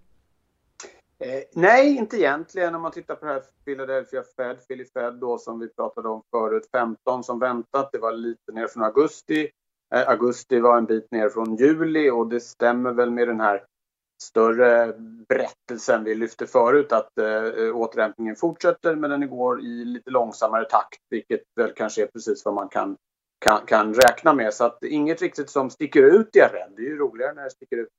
Eh, 1.23 1.43
nej, 1.53 1.97
inte 1.97 2.17
egentligen. 2.17 2.75
Om 2.75 2.81
man 2.81 2.91
tittar 2.91 3.15
på 3.15 3.25
det 3.25 3.31
här 3.31 3.43
Philadelphia 3.65 4.23
Fed, 4.37 4.67
Philly 4.67 4.85
Fed 4.85 5.13
då 5.13 5.37
som 5.37 5.59
vi 5.59 5.73
pratade 5.73 6.09
om 6.09 6.23
förut, 6.31 6.69
15 6.71 7.23
som 7.23 7.39
väntat. 7.39 7.89
Det 7.91 7.97
var 7.97 8.11
lite 8.11 8.51
ner 8.51 8.67
från 8.67 8.83
augusti. 8.83 9.49
Eh, 9.95 10.09
augusti 10.09 10.59
var 10.59 10.77
en 10.77 10.85
bit 10.85 11.11
ner 11.11 11.29
från 11.29 11.55
juli 11.55 12.09
och 12.09 12.27
det 12.27 12.39
stämmer 12.39 12.91
väl 12.91 13.11
med 13.11 13.27
den 13.27 13.39
här 13.39 13.63
större 14.23 14.93
berättelsen 15.29 16.03
vi 16.03 16.15
lyfte 16.15 16.47
förut 16.47 16.91
att 16.91 17.17
eh, 17.17 17.75
återhämtningen 17.75 18.35
fortsätter 18.35 18.95
men 18.95 19.09
den 19.09 19.29
går 19.29 19.61
i 19.61 19.85
lite 19.85 20.09
långsammare 20.09 20.65
takt 20.65 20.99
vilket 21.09 21.41
väl 21.55 21.73
kanske 21.75 22.03
är 22.03 22.07
precis 22.07 22.45
vad 22.45 22.53
man 22.53 22.69
kan, 22.69 22.97
kan, 23.45 23.65
kan 23.65 23.93
räkna 23.93 24.33
med. 24.33 24.53
Så 24.53 24.65
att 24.65 24.83
inget 24.83 25.21
riktigt 25.21 25.49
som 25.49 25.69
sticker 25.69 26.03
ut 26.03 26.35
är 26.35 26.39
jag 26.39 26.53
rädd. 26.53 26.73
Det 26.75 26.81
är 26.81 26.89
ju 26.89 26.97
roligare 26.97 27.33
när 27.33 27.43
det 27.43 27.51
sticker 27.51 27.77
ut. 27.77 27.89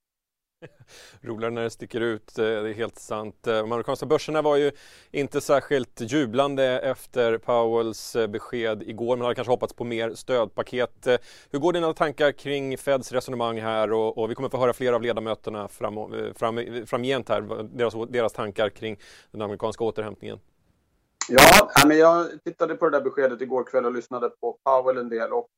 Roligare 1.20 1.50
när 1.50 1.62
det 1.62 1.70
sticker 1.70 2.00
ut, 2.00 2.38
eh, 2.38 2.44
det 2.44 2.70
är 2.70 2.72
helt 2.72 2.98
sant. 2.98 3.46
Eh, 3.46 3.54
de 3.54 3.72
amerikanska 3.72 4.06
börserna 4.06 4.42
var 4.42 4.56
ju 4.56 4.72
inte 5.10 5.40
särskilt 5.40 6.00
jublande 6.00 6.64
efter 6.64 7.38
Powells 7.38 8.16
eh, 8.16 8.26
besked 8.26 8.82
igår. 8.82 9.16
Man 9.16 9.24
hade 9.24 9.34
kanske 9.34 9.52
hoppats 9.52 9.72
på 9.72 9.84
mer 9.84 10.14
stödpaket. 10.14 11.06
Hur 11.50 11.58
går 11.58 11.72
dina 11.72 11.92
tankar 11.92 12.32
kring 12.32 12.78
Feds 12.78 13.12
resonemang 13.12 13.60
här? 13.60 13.92
Och, 13.92 14.18
och 14.18 14.30
vi 14.30 14.34
kommer 14.34 14.48
få 14.48 14.58
höra 14.58 14.72
flera 14.72 14.94
av 14.94 15.02
ledamöterna 15.02 15.68
fram, 15.68 15.94
fram, 16.34 16.60
framgent 16.86 17.28
här, 17.28 17.68
deras, 17.76 17.94
deras 18.08 18.32
tankar 18.32 18.68
kring 18.68 18.98
den 19.30 19.42
amerikanska 19.42 19.84
återhämtningen. 19.84 20.38
Ja, 21.28 21.70
men 21.86 21.98
jag 21.98 22.26
tittade 22.44 22.74
på 22.74 22.88
det 22.88 22.98
där 22.98 23.04
beskedet 23.04 23.40
igår 23.40 23.64
kväll 23.64 23.84
och 23.84 23.92
lyssnade 23.92 24.30
på 24.30 24.58
Powell 24.64 24.98
en 24.98 25.08
del 25.08 25.32
och 25.32 25.48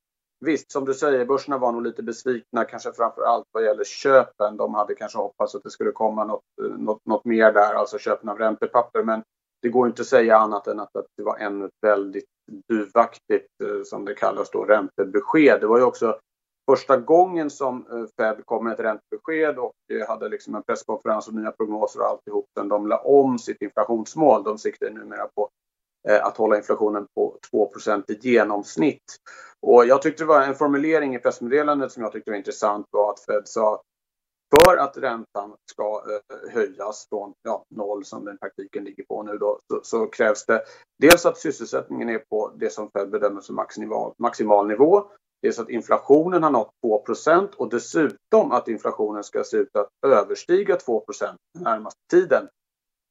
Visst, 0.44 0.72
som 0.72 0.84
du 0.84 0.94
säger, 0.94 1.24
börserna 1.24 1.58
var 1.58 1.72
nog 1.72 1.82
lite 1.82 2.02
besvikna, 2.02 2.64
kanske 2.64 2.92
framför 2.92 3.22
allt 3.22 3.44
vad 3.52 3.64
gäller 3.64 3.84
köpen. 3.84 4.56
De 4.56 4.74
hade 4.74 4.94
kanske 4.94 5.18
hoppats 5.18 5.54
att 5.54 5.62
det 5.62 5.70
skulle 5.70 5.92
komma 5.92 6.24
något, 6.24 6.42
eh, 6.62 6.78
något, 6.78 7.06
något 7.06 7.24
mer 7.24 7.52
där, 7.52 7.74
alltså 7.74 7.98
köpen 7.98 8.28
av 8.28 8.38
räntepapper. 8.38 9.02
Men 9.02 9.22
det 9.62 9.68
går 9.68 9.86
inte 9.86 10.02
att 10.02 10.08
säga 10.08 10.36
annat 10.36 10.66
än 10.66 10.80
att, 10.80 10.96
att 10.96 11.06
det 11.16 11.22
var 11.22 11.36
ännu 11.38 11.64
ett 11.64 11.78
väldigt 11.86 12.24
duvaktigt, 12.68 13.48
eh, 13.64 13.82
som 13.84 14.04
det 14.04 14.14
kallas 14.14 14.50
då, 14.50 14.64
räntebesked. 14.64 15.60
Det 15.60 15.66
var 15.66 15.78
ju 15.78 15.84
också 15.84 16.18
första 16.70 16.96
gången 16.96 17.50
som 17.50 17.86
eh, 17.90 18.04
Fed 18.16 18.42
kom 18.44 18.64
med 18.64 18.72
ett 18.72 18.80
räntebesked 18.80 19.58
och 19.58 19.72
hade 20.08 20.28
liksom 20.28 20.54
en 20.54 20.62
presskonferens 20.62 21.28
och 21.28 21.34
nya 21.34 21.52
prognoser 21.52 22.00
och 22.00 22.06
alltihop 22.06 22.46
sen 22.58 22.68
de 22.68 22.86
la 22.86 22.98
om 22.98 23.38
sitt 23.38 23.62
inflationsmål. 23.62 24.44
De 24.44 24.58
siktar 24.58 24.90
numera 24.90 25.28
på 25.34 25.50
Eh, 26.08 26.26
att 26.26 26.36
hålla 26.36 26.56
inflationen 26.56 27.06
på 27.14 27.38
2% 27.52 28.04
i 28.10 28.18
genomsnitt. 28.20 29.16
Och 29.62 29.86
jag 29.86 30.02
tyckte 30.02 30.22
det 30.22 30.28
var 30.28 30.42
en 30.42 30.54
formulering 30.54 31.14
i 31.14 31.18
pressmeddelandet 31.18 31.92
som 31.92 32.02
jag 32.02 32.12
tyckte 32.12 32.30
var 32.30 32.38
intressant 32.38 32.86
var 32.90 33.10
att 33.10 33.20
Fed 33.20 33.42
sa 33.44 33.82
för 34.54 34.76
att 34.76 34.96
räntan 34.96 35.54
ska 35.70 36.02
eh, 36.10 36.52
höjas 36.52 37.06
från 37.08 37.32
ja, 37.42 37.64
noll 37.74 38.04
som 38.04 38.24
den 38.24 38.38
praktiken 38.38 38.84
ligger 38.84 39.04
på 39.04 39.22
nu 39.22 39.38
då, 39.38 39.60
så, 39.72 39.80
så, 39.82 40.06
krävs 40.06 40.46
det 40.46 40.62
dels 40.98 41.26
att 41.26 41.38
sysselsättningen 41.38 42.08
är 42.08 42.18
på 42.18 42.52
det 42.56 42.70
som 42.70 42.90
Fed 42.90 43.10
bedömer 43.10 43.40
som 43.40 43.56
maximal, 43.56 44.14
maximal 44.18 44.66
nivå. 44.66 45.04
Dels 45.42 45.58
att 45.58 45.70
inflationen 45.70 46.42
har 46.42 46.50
nått 46.50 46.70
2% 46.86 47.54
och 47.56 47.70
dessutom 47.70 48.52
att 48.52 48.68
inflationen 48.68 49.24
ska 49.24 49.44
se 49.44 49.56
ut 49.56 49.76
att 49.76 49.88
överstiga 50.06 50.76
2 50.76 51.04
den 51.20 51.36
närmaste 51.58 52.00
tiden. 52.10 52.48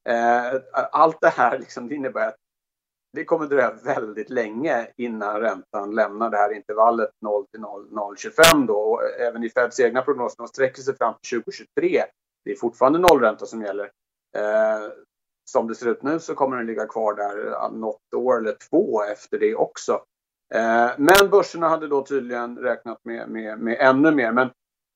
Eh, 0.09 0.61
allt 0.91 1.17
det 1.21 1.29
här 1.29 1.59
liksom, 1.59 1.91
innebär 1.91 2.27
att 2.27 2.35
det 3.13 3.25
kommer 3.25 3.47
dröja 3.47 3.73
väldigt 3.83 4.29
länge 4.29 4.87
innan 4.97 5.41
räntan 5.41 5.95
lämnar 5.95 6.29
det 6.29 6.37
här 6.37 6.53
intervallet 6.53 7.09
0 7.21 7.45
till 7.47 7.59
0,025 7.59 8.65
då. 8.65 8.75
Och 8.75 9.01
även 9.19 9.43
i 9.43 9.49
Feds 9.49 9.79
egna 9.79 10.01
prognoser, 10.01 10.37
de 10.37 10.47
sträcker 10.47 10.81
sig 10.81 10.97
fram 10.97 11.13
till 11.13 11.41
2023. 11.41 12.03
Det 12.45 12.51
är 12.51 12.55
fortfarande 12.55 12.99
nollränta 12.99 13.45
som 13.45 13.61
gäller. 13.61 13.91
Eh, 14.35 14.91
som 15.51 15.67
det 15.67 15.75
ser 15.75 15.87
ut 15.89 16.03
nu 16.03 16.19
så 16.19 16.35
kommer 16.35 16.57
den 16.57 16.65
ligga 16.65 16.85
kvar 16.85 17.13
där 17.13 17.69
något 17.69 18.13
år 18.15 18.37
eller 18.37 18.55
två 18.69 19.03
efter 19.03 19.39
det 19.39 19.55
också. 19.55 20.03
Eh, 20.53 20.91
men 20.97 21.29
börserna 21.31 21.69
hade 21.69 21.87
då 21.87 22.05
tydligen 22.05 22.57
räknat 22.57 22.99
med, 23.03 23.29
med, 23.29 23.59
med 23.59 23.77
ännu 23.79 24.11
mer. 24.11 24.31
Men 24.31 24.49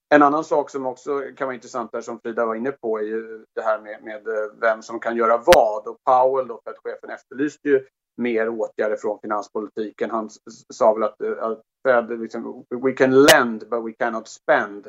en 0.09 0.23
annan 0.23 0.43
sak 0.43 0.69
som 0.69 0.85
också 0.85 1.21
kan 1.37 1.47
vara 1.47 1.55
intressant 1.55 1.91
där 1.91 2.01
som 2.01 2.19
Frida 2.19 2.45
var 2.45 2.55
inne 2.55 2.71
på 2.71 2.99
är 2.99 3.03
ju 3.03 3.45
det 3.55 3.61
här 3.61 3.79
med, 3.79 4.03
med 4.03 4.21
vem 4.61 4.81
som 4.81 4.99
kan 4.99 5.17
göra 5.17 5.37
vad. 5.37 5.87
Och 5.87 5.97
Powell, 6.03 6.47
då, 6.47 6.61
Fed-chefen, 6.65 7.09
efterlyste 7.09 7.69
ju 7.69 7.85
mer 8.17 8.49
åtgärder 8.49 8.95
från 8.95 9.19
finanspolitiken. 9.19 10.11
Han 10.11 10.29
sa 10.73 10.93
väl 10.93 11.03
att, 11.03 11.21
eh, 11.21 11.43
att 11.43 11.61
Fed, 11.87 12.19
liksom, 12.19 12.65
we 12.83 12.91
can 12.91 13.23
lend 13.23 13.69
but 13.69 13.85
we 13.85 13.93
cannot 13.93 14.27
spend. 14.27 14.87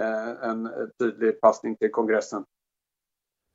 Eh, 0.00 0.48
en 0.50 0.66
eh, 0.66 0.72
tydlig 0.98 1.40
passning 1.40 1.76
till 1.76 1.90
kongressen. 1.90 2.44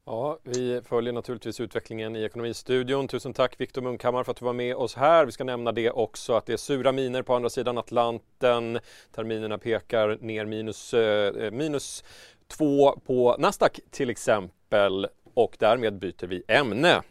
Ja, 0.06 0.40
vi 0.44 0.82
följer 0.82 1.14
naturligtvis 1.14 1.60
utvecklingen 1.60 2.16
i 2.16 2.24
Ekonomistudion. 2.24 3.08
Tusen 3.08 3.34
tack 3.34 3.62
Viktor 3.62 3.82
Munkhammar 3.82 4.24
för 4.24 4.32
att 4.32 4.38
du 4.38 4.46
var 4.46 4.54
med 4.54 4.76
oss 4.76 4.96
här. 4.96 5.26
Vi 5.26 5.32
ska 5.32 5.44
nämna 5.44 5.72
det 5.72 5.92
också 5.92 6.34
att 6.34 6.46
det 6.46 6.54
är 6.54 6.58
sura 6.58 6.92
miner 6.92 7.22
på 7.22 7.36
andra 7.36 7.50
sidan 7.50 7.78
Atlanten. 7.78 8.80
Terminerna 9.12 9.58
pekar 9.58 10.18
ner 10.22 10.46
minus, 10.46 10.94
eh, 10.94 11.44
eh 11.44 11.52
minus 11.52 12.04
två 12.48 12.92
på 12.92 13.36
Nasdaq 13.40 13.80
till 13.90 14.10
exempel 14.10 15.08
och 15.34 15.56
därmed 15.60 16.00
byter 16.00 16.28
vi 16.28 16.44
ämne. 16.48 17.02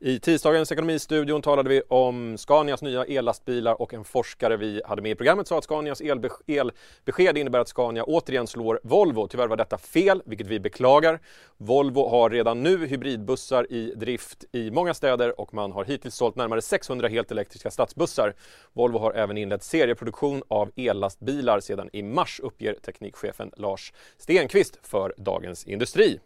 I 0.00 0.18
tisdagens 0.18 0.72
Ekonomistudion 0.72 1.42
talade 1.42 1.68
vi 1.68 1.82
om 1.88 2.38
Scanias 2.38 2.82
nya 2.82 3.04
ellastbilar 3.04 3.82
och 3.82 3.94
en 3.94 4.04
forskare 4.04 4.56
vi 4.56 4.82
hade 4.84 5.02
med 5.02 5.10
i 5.10 5.14
programmet 5.14 5.48
sa 5.48 5.58
att 5.58 5.64
Scanias 5.64 6.00
elbesked 6.46 7.38
innebär 7.38 7.58
att 7.58 7.68
Scania 7.68 8.04
återigen 8.04 8.46
slår 8.46 8.80
Volvo. 8.82 9.28
Tyvärr 9.28 9.48
var 9.48 9.56
detta 9.56 9.78
fel, 9.78 10.22
vilket 10.26 10.46
vi 10.46 10.60
beklagar. 10.60 11.20
Volvo 11.56 12.08
har 12.08 12.30
redan 12.30 12.62
nu 12.62 12.86
hybridbussar 12.86 13.72
i 13.72 13.94
drift 13.96 14.44
i 14.52 14.70
många 14.70 14.94
städer 14.94 15.40
och 15.40 15.54
man 15.54 15.72
har 15.72 15.84
hittills 15.84 16.14
sålt 16.14 16.36
närmare 16.36 16.62
600 16.62 17.08
helt 17.08 17.30
elektriska 17.30 17.70
stadsbussar. 17.70 18.34
Volvo 18.72 18.98
har 18.98 19.12
även 19.12 19.38
inlett 19.38 19.62
serieproduktion 19.62 20.42
av 20.48 20.70
ellastbilar 20.76 21.60
sedan 21.60 21.90
i 21.92 22.02
mars 22.02 22.40
uppger 22.42 22.74
teknikchefen 22.74 23.50
Lars 23.56 23.92
Stenqvist 24.18 24.78
för 24.82 25.14
Dagens 25.16 25.64
Industri. 25.66 26.18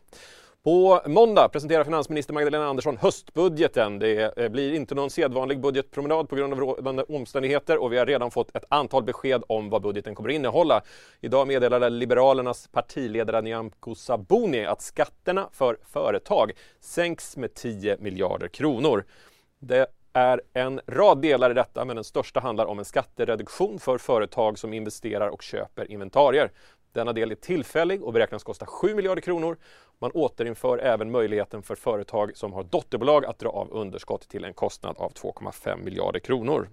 På 0.64 1.00
måndag 1.06 1.48
presenterar 1.48 1.84
finansminister 1.84 2.34
Magdalena 2.34 2.66
Andersson 2.66 2.96
höstbudgeten. 2.96 3.98
Det 3.98 4.38
eh, 4.38 4.48
blir 4.48 4.74
inte 4.74 4.94
någon 4.94 5.10
sedvanlig 5.10 5.60
budgetpromenad 5.60 6.28
på 6.28 6.36
grund 6.36 6.52
av 6.52 6.60
rådande 6.60 7.02
omständigheter 7.02 7.82
och 7.82 7.92
vi 7.92 7.98
har 7.98 8.06
redan 8.06 8.30
fått 8.30 8.56
ett 8.56 8.64
antal 8.68 9.02
besked 9.02 9.42
om 9.46 9.70
vad 9.70 9.82
budgeten 9.82 10.14
kommer 10.14 10.28
att 10.28 10.34
innehålla. 10.34 10.82
Idag 11.20 11.46
meddelade 11.46 11.90
Liberalernas 11.90 12.68
partiledare 12.68 13.42
Nyamko 13.42 13.94
Sabuni 13.94 14.64
att 14.64 14.82
skatterna 14.82 15.48
för 15.52 15.78
företag 15.92 16.52
sänks 16.80 17.36
med 17.36 17.54
10 17.54 17.96
miljarder 18.00 18.48
kronor. 18.48 19.04
Det 19.58 19.86
är 20.12 20.42
en 20.52 20.80
rad 20.86 21.22
delar 21.22 21.50
i 21.50 21.54
detta, 21.54 21.84
men 21.84 21.96
den 21.96 22.04
största 22.04 22.40
handlar 22.40 22.66
om 22.66 22.78
en 22.78 22.84
skattereduktion 22.84 23.78
för 23.78 23.98
företag 23.98 24.58
som 24.58 24.72
investerar 24.72 25.28
och 25.28 25.42
köper 25.42 25.90
inventarier. 25.90 26.50
Denna 26.92 27.12
del 27.12 27.30
är 27.30 27.34
tillfällig 27.34 28.02
och 28.02 28.12
beräknas 28.12 28.44
kosta 28.44 28.66
7 28.66 28.94
miljarder 28.94 29.22
kronor. 29.22 29.56
Man 29.98 30.10
återinför 30.10 30.78
även 30.78 31.10
möjligheten 31.10 31.62
för 31.62 31.74
företag 31.74 32.36
som 32.36 32.52
har 32.52 32.62
dotterbolag 32.62 33.24
att 33.24 33.38
dra 33.38 33.48
av 33.48 33.72
underskott 33.72 34.28
till 34.28 34.44
en 34.44 34.54
kostnad 34.54 34.96
av 34.98 35.12
2,5 35.12 35.84
miljarder 35.84 36.20
kronor. 36.20 36.68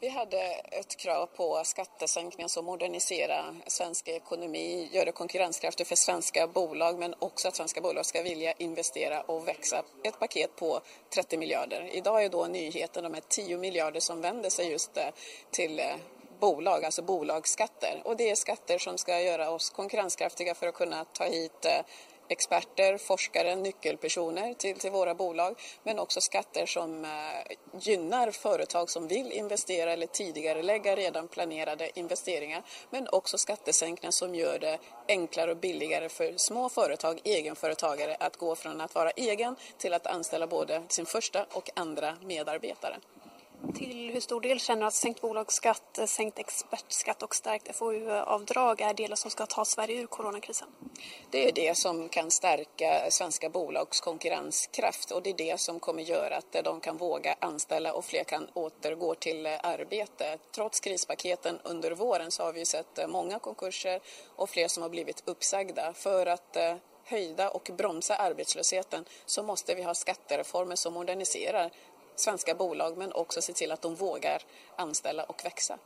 Vi 0.00 0.08
hade 0.08 0.40
ett 0.70 0.96
krav 0.96 1.26
på 1.26 1.62
skattesänkningar 1.64 2.48
som 2.48 2.64
modernisera 2.64 3.54
svensk 3.66 4.08
ekonomi, 4.08 4.88
gör 4.92 5.06
det 5.06 5.12
konkurrenskraftigt 5.12 5.88
för 5.88 5.96
svenska 5.96 6.46
bolag 6.46 6.98
men 6.98 7.14
också 7.18 7.48
att 7.48 7.56
svenska 7.56 7.80
bolag 7.80 8.06
ska 8.06 8.22
vilja 8.22 8.52
investera 8.52 9.20
och 9.20 9.48
växa. 9.48 9.82
Ett 10.04 10.18
paket 10.18 10.56
på 10.56 10.80
30 11.14 11.38
miljarder. 11.38 11.90
Idag 11.92 12.24
är 12.24 12.28
då 12.28 12.46
nyheten 12.46 13.04
de 13.04 13.14
här 13.14 13.22
10 13.28 13.58
miljarder 13.58 14.00
som 14.00 14.20
vänder 14.20 14.50
sig 14.50 14.70
just 14.70 14.98
till 15.50 15.80
eh, 15.80 15.96
bolag, 16.40 16.84
alltså 16.84 17.02
bolagsskatter. 17.02 18.02
Och 18.04 18.16
det 18.16 18.30
är 18.30 18.34
skatter 18.34 18.78
som 18.78 18.98
ska 18.98 19.20
göra 19.20 19.50
oss 19.50 19.70
konkurrenskraftiga 19.70 20.54
för 20.54 20.66
att 20.66 20.74
kunna 20.74 21.04
ta 21.04 21.24
hit 21.24 21.64
eh, 21.64 21.80
experter, 22.28 22.98
forskare, 22.98 23.56
nyckelpersoner 23.56 24.54
till, 24.54 24.76
till 24.76 24.90
våra 24.90 25.14
bolag 25.14 25.60
men 25.82 25.98
också 25.98 26.20
skatter 26.20 26.66
som 26.66 27.04
eh, 27.04 27.10
gynnar 27.80 28.30
företag 28.30 28.90
som 28.90 29.08
vill 29.08 29.32
investera 29.32 29.92
eller 29.92 30.06
tidigare 30.06 30.62
lägga 30.62 30.96
redan 30.96 31.28
planerade 31.28 31.98
investeringar 31.98 32.62
men 32.90 33.08
också 33.08 33.38
skattesänkningar 33.38 34.10
som 34.10 34.34
gör 34.34 34.58
det 34.58 34.78
enklare 35.08 35.50
och 35.50 35.56
billigare 35.56 36.08
för 36.08 36.34
små 36.36 36.68
företag, 36.68 37.20
egenföretagare 37.24 38.16
att 38.20 38.36
gå 38.36 38.54
från 38.54 38.80
att 38.80 38.94
vara 38.94 39.10
egen 39.10 39.56
till 39.78 39.94
att 39.94 40.06
anställa 40.06 40.46
både 40.46 40.82
sin 40.88 41.06
första 41.06 41.46
och 41.52 41.70
andra 41.74 42.16
medarbetare. 42.22 42.96
Till 43.74 44.10
hur 44.12 44.20
stor 44.20 44.40
del 44.40 44.60
känner 44.60 44.80
du 44.80 44.86
att 44.86 44.94
sänkt 44.94 45.20
bolagsskatt, 45.20 45.98
eh, 45.98 46.06
sänkt 46.06 46.38
expertskatt 46.38 47.22
och 47.22 47.34
stärkt 47.34 47.76
FoU-avdrag 47.76 48.80
är 48.80 48.94
delar 48.94 49.16
som 49.16 49.30
ska 49.30 49.46
ta 49.46 49.64
Sverige 49.64 50.00
ur 50.00 50.06
coronakrisen? 50.06 50.68
Det 51.30 51.48
är 51.48 51.52
det 51.52 51.78
som 51.78 52.08
kan 52.08 52.30
stärka 52.30 53.10
svenska 53.10 53.48
bolags 53.48 54.00
konkurrenskraft 54.00 55.10
och 55.10 55.22
det 55.22 55.30
är 55.30 55.34
det 55.34 55.60
som 55.60 55.80
kommer 55.80 56.02
göra 56.02 56.36
att 56.36 56.54
eh, 56.54 56.62
de 56.62 56.80
kan 56.80 56.96
våga 56.96 57.36
anställa 57.38 57.92
och 57.92 58.04
fler 58.04 58.24
kan 58.24 58.48
återgå 58.54 59.14
till 59.14 59.46
eh, 59.46 59.52
arbete. 59.62 60.38
Trots 60.54 60.80
krispaketen 60.80 61.58
under 61.64 61.90
våren 61.90 62.30
så 62.30 62.42
har 62.42 62.52
vi 62.52 62.64
sett 62.64 63.08
många 63.08 63.38
konkurser 63.38 64.00
och 64.36 64.50
fler 64.50 64.68
som 64.68 64.82
har 64.82 64.90
blivit 64.90 65.22
uppsagda. 65.26 65.92
För 65.92 66.26
att 66.26 66.56
höjda 67.08 67.50
och 67.50 67.70
bromsa 67.76 68.16
arbetslösheten 68.16 69.04
så 69.26 69.42
måste 69.42 69.74
vi 69.74 69.82
ha 69.82 69.94
skattereformer 69.94 70.76
som 70.76 70.94
moderniserar 70.94 71.70
svenska 72.20 72.54
bolag 72.54 72.96
men 72.96 73.12
också 73.12 73.42
se 73.42 73.52
till 73.52 73.72
att 73.72 73.82
de 73.82 73.94
vågar 73.94 74.42
anställa 74.76 75.24
och 75.24 75.44
växa. 75.44 75.78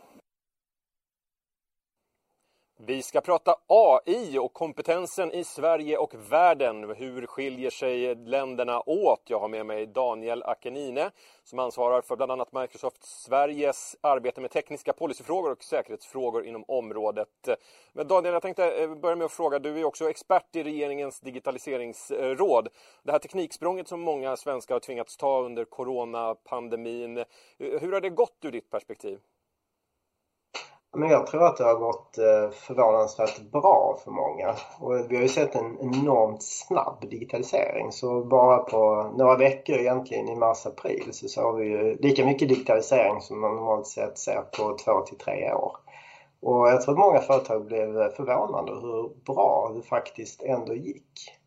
Vi 2.86 3.02
ska 3.02 3.20
prata 3.20 3.56
AI 3.66 4.38
och 4.38 4.52
kompetensen 4.52 5.32
i 5.32 5.44
Sverige 5.44 5.96
och 5.96 6.14
världen. 6.30 6.94
Hur 6.96 7.26
skiljer 7.26 7.70
sig 7.70 8.14
länderna 8.14 8.82
åt? 8.86 9.22
Jag 9.26 9.40
har 9.40 9.48
med 9.48 9.66
mig 9.66 9.86
Daniel 9.86 10.42
Akenine 10.42 11.10
som 11.44 11.58
ansvarar 11.58 12.02
för 12.02 12.16
bland 12.16 12.32
annat 12.32 12.52
Microsoft 12.52 13.04
Sveriges 13.04 13.96
arbete 14.00 14.40
med 14.40 14.50
tekniska 14.50 14.92
policyfrågor 14.92 15.52
och 15.52 15.64
säkerhetsfrågor 15.64 16.44
inom 16.44 16.64
området. 16.68 17.48
Men 17.92 18.08
Daniel, 18.08 18.32
jag 18.32 18.42
tänkte 18.42 18.82
eh, 18.82 18.94
börja 18.94 19.16
med 19.16 19.24
att 19.24 19.32
fråga, 19.32 19.58
du 19.58 19.80
är 19.80 19.84
också 19.84 20.10
expert 20.10 20.56
i 20.56 20.62
regeringens 20.62 21.20
digitaliseringsråd. 21.20 22.68
Det 23.02 23.12
här 23.12 23.18
tekniksprånget 23.18 23.88
som 23.88 24.00
många 24.00 24.36
svenskar 24.36 24.74
har 24.74 24.80
tvingats 24.80 25.16
ta 25.16 25.40
under 25.40 25.64
coronapandemin, 25.64 27.18
eh, 27.18 27.24
hur 27.58 27.92
har 27.92 28.00
det 28.00 28.10
gått 28.10 28.44
ur 28.44 28.50
ditt 28.50 28.70
perspektiv? 28.70 29.18
Men 30.96 31.10
jag 31.10 31.26
tror 31.26 31.46
att 31.46 31.56
det 31.56 31.64
har 31.64 31.74
gått 31.74 32.18
eh, 32.18 32.50
förvånansvärt 32.50 33.40
bra 33.40 33.98
för 34.04 34.10
många. 34.10 34.54
Och 34.80 35.10
vi 35.10 35.16
har 35.16 35.22
ju 35.22 35.28
sett 35.28 35.54
en 35.54 35.78
enormt 35.80 36.42
snabb 36.42 36.96
digitalisering. 37.10 37.92
Så 37.92 38.24
bara 38.24 38.58
på 38.58 39.10
några 39.18 39.36
veckor 39.36 39.76
egentligen 39.76 40.28
i 40.28 40.36
mars-april 40.36 41.08
så 41.12 41.28
såg 41.28 41.58
vi 41.58 41.64
ju 41.64 41.96
lika 41.96 42.24
mycket 42.24 42.48
digitalisering 42.48 43.20
som 43.20 43.40
man 43.40 43.54
normalt 43.54 43.86
sett 43.86 44.18
ser 44.18 44.42
på 44.58 44.76
två 44.84 45.00
till 45.00 45.18
tre 45.18 45.52
år. 45.52 45.76
Och 46.42 46.68
jag 46.68 46.82
tror 46.82 46.94
att 46.94 47.06
många 47.06 47.20
företag 47.20 47.66
blev 47.66 48.10
förvånade 48.10 48.72
hur 48.72 49.24
bra 49.24 49.72
det 49.74 49.82
faktiskt 49.82 50.42
ändå 50.42 50.74
gick. 50.74 51.41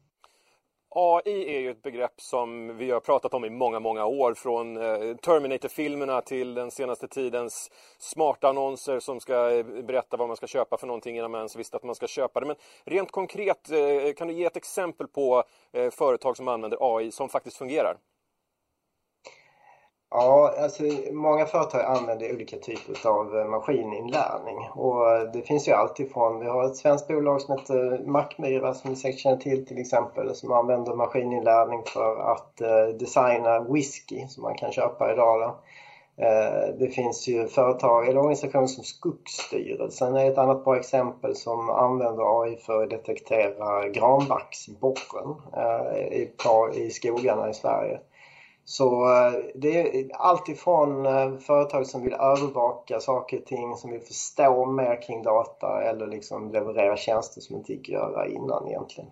AI 0.97 1.55
är 1.55 1.59
ju 1.59 1.71
ett 1.71 1.81
begrepp 1.81 2.21
som 2.21 2.77
vi 2.77 2.91
har 2.91 2.99
pratat 2.99 3.33
om 3.33 3.45
i 3.45 3.49
många, 3.49 3.79
många 3.79 4.05
år. 4.05 4.33
Från 4.33 4.77
eh, 4.77 5.15
Terminator-filmerna 5.15 6.21
till 6.21 6.53
den 6.53 6.71
senaste 6.71 7.07
tidens 7.07 7.71
smarta 7.97 8.49
annonser 8.49 8.99
som 8.99 9.19
ska 9.19 9.51
eh, 9.51 9.65
berätta 9.65 10.17
vad 10.17 10.27
man 10.27 10.37
ska 10.37 10.47
köpa 10.47 10.77
för 10.77 10.87
någonting 10.87 11.17
innan 11.17 11.31
man 11.31 11.39
ens 11.39 11.55
visste 11.55 11.77
att 11.77 11.83
man 11.83 11.95
ska 11.95 12.07
köpa 12.07 12.39
det. 12.39 12.45
Men 12.45 12.55
rent 12.85 13.11
konkret, 13.11 13.71
eh, 13.71 14.13
kan 14.13 14.27
du 14.27 14.33
ge 14.33 14.45
ett 14.45 14.57
exempel 14.57 15.07
på 15.07 15.43
företag 15.91 16.37
som 16.37 16.47
använder 16.47 16.97
AI 16.97 17.11
som 17.11 17.29
faktiskt 17.29 17.57
fungerar? 17.57 17.97
Ja, 20.17 20.53
alltså 20.59 20.83
många 21.11 21.45
företag 21.45 21.81
använder 21.81 22.33
olika 22.33 22.57
typer 22.57 23.09
av 23.09 23.37
eh, 23.37 23.45
maskininlärning 23.45 24.69
och 24.73 25.11
eh, 25.11 25.31
det 25.33 25.41
finns 25.41 25.67
ju 25.67 25.71
alltifrån, 25.71 26.39
vi 26.39 26.47
har 26.47 26.65
ett 26.65 26.75
svenskt 26.75 27.07
bolag 27.07 27.41
som 27.41 27.57
heter 27.57 27.93
eh, 27.93 27.99
Mackmyra 27.99 28.73
som 28.73 28.89
ni 28.89 28.95
säkert 28.95 29.19
känner 29.19 29.37
till 29.37 29.65
till 29.65 29.81
exempel 29.81 30.35
som 30.35 30.51
använder 30.51 30.93
maskininlärning 30.93 31.83
för 31.85 32.31
att 32.31 32.61
eh, 32.61 32.97
designa 32.99 33.59
whisky 33.59 34.27
som 34.27 34.43
man 34.43 34.55
kan 34.55 34.71
köpa 34.71 35.13
idag. 35.13 35.39
Då. 35.41 35.59
Det 36.79 36.87
finns 36.87 37.27
ju 37.27 37.47
företag 37.47 38.07
eller 38.07 38.19
organisationer 38.19 38.67
som 38.67 38.83
Skogsstyrelsen 38.83 40.15
är 40.15 40.31
ett 40.31 40.37
annat 40.37 40.63
bra 40.63 40.77
exempel 40.77 41.35
som 41.35 41.69
använder 41.69 42.41
AI 42.41 42.55
för 42.55 42.83
att 42.83 42.89
detektera 42.89 43.89
granbarksborren 43.89 45.35
i 46.73 46.89
skogarna 46.89 47.49
i 47.49 47.53
Sverige. 47.53 47.99
Så 48.67 49.09
eh, 49.09 49.33
det 49.55 49.99
är 49.99 50.15
alltifrån 50.15 51.05
eh, 51.05 51.37
företag 51.37 51.87
som 51.87 52.03
vill 52.03 52.13
övervaka 52.13 52.99
saker 52.99 53.37
och 53.37 53.45
ting, 53.45 53.75
som 53.75 53.91
vill 53.91 54.01
förstå 54.01 54.65
mer 54.65 55.01
kring 55.01 55.23
data 55.23 55.83
eller 55.83 56.07
liksom 56.07 56.51
leverera 56.51 56.97
tjänster 56.97 57.41
som 57.41 57.55
inte 57.55 57.73
gick 57.73 57.89
att 57.89 57.93
göra 57.93 58.27
innan 58.27 58.67
egentligen. 58.67 59.09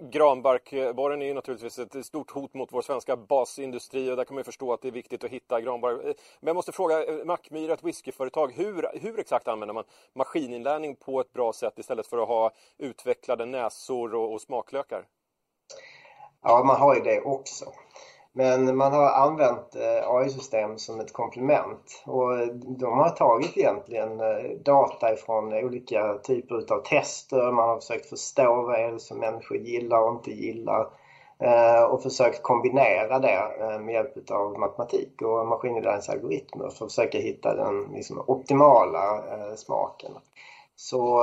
Granbarkborren 0.00 1.22
är 1.22 1.26
ju 1.26 1.34
naturligtvis 1.34 1.78
ett 1.78 2.06
stort 2.06 2.30
hot 2.30 2.54
mot 2.54 2.72
vår 2.72 2.82
svenska 2.82 3.16
basindustri 3.16 4.10
och 4.10 4.16
där 4.16 4.24
kan 4.24 4.34
man 4.34 4.44
förstå 4.44 4.72
att 4.72 4.82
det 4.82 4.88
är 4.88 4.92
viktigt 4.92 5.24
att 5.24 5.30
hitta 5.30 5.60
granbark. 5.60 6.00
Men 6.40 6.46
jag 6.46 6.56
måste 6.56 6.72
fråga, 6.72 7.04
eh, 7.04 7.24
Mackmyra, 7.24 7.72
ett 7.72 7.84
whiskyföretag, 7.84 8.52
hur, 8.52 8.98
hur 9.00 9.20
exakt 9.20 9.48
använder 9.48 9.74
man 9.74 9.84
maskininlärning 10.14 10.96
på 10.96 11.20
ett 11.20 11.32
bra 11.32 11.52
sätt 11.52 11.78
istället 11.78 12.06
för 12.06 12.18
att 12.18 12.28
ha 12.28 12.50
utvecklade 12.78 13.46
näsor 13.46 14.14
och, 14.14 14.32
och 14.32 14.40
smaklökar? 14.40 15.06
Ja, 16.42 16.64
man 16.64 16.80
har 16.80 16.94
ju 16.94 17.00
det 17.00 17.20
också. 17.20 17.72
Men 18.38 18.76
man 18.76 18.92
har 18.92 19.10
använt 19.10 19.76
eh, 19.76 20.10
AI-system 20.10 20.78
som 20.78 21.00
ett 21.00 21.12
komplement 21.12 22.02
och 22.06 22.48
de 22.78 22.98
har 22.98 23.10
tagit 23.10 23.56
egentligen 23.56 24.20
eh, 24.20 24.50
data 24.64 25.12
ifrån 25.12 25.52
olika 25.52 26.18
typer 26.18 26.72
av 26.72 26.82
tester. 26.82 27.52
Man 27.52 27.68
har 27.68 27.76
försökt 27.76 28.08
förstå 28.08 28.62
vad 28.62 28.80
är 28.80 28.92
det 28.92 29.00
som 29.00 29.18
människor 29.18 29.56
gillar 29.56 30.02
och 30.02 30.12
inte 30.12 30.30
gillar 30.30 30.86
eh, 31.38 31.82
och 31.82 32.02
försökt 32.02 32.42
kombinera 32.42 33.18
det 33.18 33.40
med 33.80 33.94
hjälp 33.94 34.30
av 34.30 34.58
matematik 34.58 35.22
och 35.22 35.46
maskininlärningsalgoritmer 35.46 36.68
för 36.68 36.84
att 36.84 36.92
försöka 36.92 37.18
hitta 37.18 37.54
den 37.54 37.82
liksom, 37.94 38.24
optimala 38.26 39.22
smaken. 39.56 40.12
Så 40.76 41.22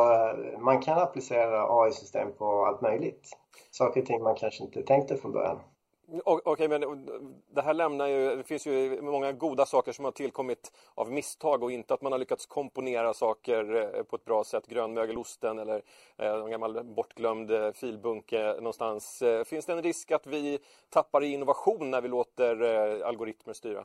man 0.60 0.82
kan 0.82 0.98
applicera 0.98 1.68
AI-system 1.70 2.28
på 2.38 2.66
allt 2.66 2.82
möjligt. 2.82 3.30
Saker 3.72 4.02
och 4.02 4.08
ting 4.08 4.24
man 4.24 4.36
kanske 4.36 4.64
inte 4.64 4.82
tänkte 4.82 5.18
från 5.18 5.32
början. 5.32 5.60
Okej, 6.08 6.52
okay, 6.52 6.68
men 6.68 7.10
det 7.50 7.62
här 7.62 7.74
lämnar 7.74 8.08
ju, 8.08 8.36
det 8.36 8.44
finns 8.44 8.68
ju 8.68 9.02
många 9.02 9.32
goda 9.32 9.66
saker 9.66 9.92
som 9.92 10.06
har 10.06 10.12
tillkommit 10.12 10.72
av 10.96 11.12
misstag 11.12 11.64
och 11.64 11.72
inte 11.72 11.94
att 11.94 12.02
man 12.02 12.12
har 12.12 12.20
lyckats 12.20 12.46
komponera 12.46 13.14
saker 13.14 13.96
eh, 13.96 14.04
på 14.04 14.16
ett 14.16 14.26
bra 14.26 14.44
sätt. 14.44 14.68
Grönmögelosten 14.68 15.60
eller 15.60 15.82
eh, 16.18 16.34
en 16.34 16.52
gammal 16.52 16.84
bortglömd 16.84 17.52
eh, 17.52 17.72
filbunke 17.72 18.54
någonstans. 18.58 19.22
Eh, 19.22 19.44
finns 19.44 19.66
det 19.66 19.74
en 19.74 19.84
risk 19.84 20.12
att 20.12 20.28
vi 20.28 20.60
tappar 20.90 21.24
i 21.24 21.34
innovation 21.34 21.92
när 21.92 22.02
vi 22.02 22.08
låter 22.08 22.62
algoritmer 23.04 23.54
styra? 23.54 23.84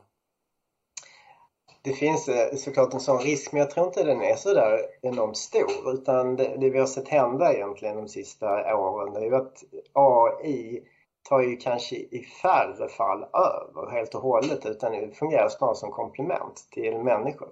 Det 1.83 1.93
finns 1.93 2.29
såklart 2.57 2.95
en 2.95 3.01
sån 3.01 3.19
risk, 3.19 3.53
men 3.53 3.61
jag 3.61 3.71
tror 3.71 3.87
inte 3.87 4.05
den 4.05 4.23
är 4.23 4.35
så 4.35 4.55
där 4.55 4.81
enormt 5.03 5.37
stor. 5.37 5.93
Utan 5.95 6.37
det, 6.37 6.57
det 6.59 6.71
vi 6.71 6.79
har 6.79 6.87
sett 6.87 7.09
hända 7.09 7.55
egentligen 7.55 7.97
de 7.97 8.09
sista 8.09 8.77
åren, 8.77 9.15
det 9.15 9.21
är 9.21 9.25
ju 9.25 9.37
att 9.37 9.65
AI 9.93 10.83
tar 11.29 11.41
ju 11.41 11.57
kanske 11.57 11.97
i 11.97 12.27
färre 12.43 12.89
fall 12.89 13.25
över 13.35 13.91
helt 13.91 14.15
och 14.15 14.23
hållet 14.23 14.67
utan 14.67 14.93
det 14.93 15.11
fungerar 15.11 15.49
snarare 15.49 15.77
som 15.77 15.91
komplement 15.91 16.69
till 16.71 16.99
människor. 16.99 17.49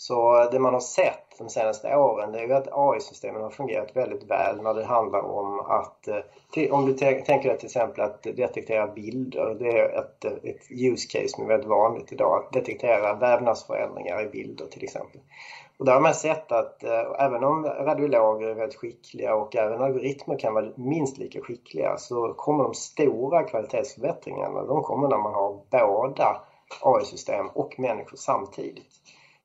Så 0.00 0.48
det 0.52 0.58
man 0.58 0.74
har 0.74 0.80
sett 0.80 1.38
de 1.38 1.48
senaste 1.48 1.96
åren 1.96 2.32
det 2.32 2.38
är 2.38 2.46
ju 2.46 2.52
att 2.52 2.68
AI-systemen 2.72 3.42
har 3.42 3.50
fungerat 3.50 3.96
väldigt 3.96 4.30
väl 4.30 4.62
när 4.62 4.74
det 4.74 4.84
handlar 4.84 5.20
om 5.20 5.60
att, 5.60 6.08
eh, 6.08 6.72
om 6.72 6.86
du 6.86 6.94
tänker 6.94 7.48
dig 7.48 7.58
till 7.58 7.66
exempel 7.66 8.04
att 8.04 8.22
detektera 8.22 8.86
bilder, 8.86 9.56
det 9.58 9.78
är 9.78 9.98
ett, 9.98 10.24
ett 10.24 10.70
use 10.70 11.08
case 11.08 11.28
som 11.28 11.44
är 11.44 11.48
väldigt 11.48 11.68
vanligt 11.68 12.12
idag, 12.12 12.44
att 12.44 12.52
detektera 12.52 13.14
vävnadsförändringar 13.14 14.22
i 14.22 14.28
bilder 14.28 14.66
till 14.66 14.84
exempel. 14.84 15.20
Och 15.78 15.84
där 15.84 15.92
har 15.92 16.00
man 16.00 16.14
sett 16.14 16.52
att 16.52 16.84
eh, 16.84 17.04
även 17.18 17.44
om 17.44 17.64
radiologer 17.64 18.48
är 18.48 18.54
väldigt 18.54 18.78
skickliga 18.78 19.34
och 19.34 19.56
även 19.56 19.82
algoritmer 19.82 20.38
kan 20.38 20.54
vara 20.54 20.72
minst 20.76 21.18
lika 21.18 21.40
skickliga 21.40 21.96
så 21.96 22.34
kommer 22.34 22.64
de 22.64 22.74
stora 22.74 23.42
kvalitetsförbättringarna, 23.42 24.64
de 24.64 24.82
kommer 24.82 25.08
när 25.08 25.18
man 25.18 25.34
har 25.34 25.60
båda 25.70 26.40
AI-system 26.82 27.48
och 27.48 27.78
människor 27.78 28.16
samtidigt. 28.16 28.86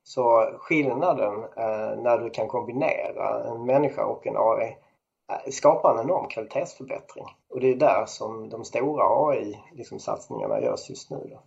Så 0.02 0.50
skillnaden 0.58 1.34
eh, 1.56 2.02
när 2.02 2.18
du 2.18 2.30
kan 2.30 2.48
kombinera 2.48 3.44
en 3.44 3.66
människa 3.66 4.04
och 4.04 4.26
en 4.26 4.36
AI 4.36 4.76
eh, 5.30 5.50
skapar 5.50 5.94
en 5.94 6.04
enorm 6.04 6.28
kvalitetsförbättring. 6.28 7.26
Och 7.50 7.60
det 7.60 7.70
är 7.72 7.76
där 7.76 8.04
som 8.06 8.48
de 8.48 8.64
stora 8.64 9.04
AI-satsningarna 9.04 10.54
liksom, 10.54 10.70
görs 10.70 10.90
just 10.90 11.10
nu. 11.10 11.28
Då. 11.30 11.42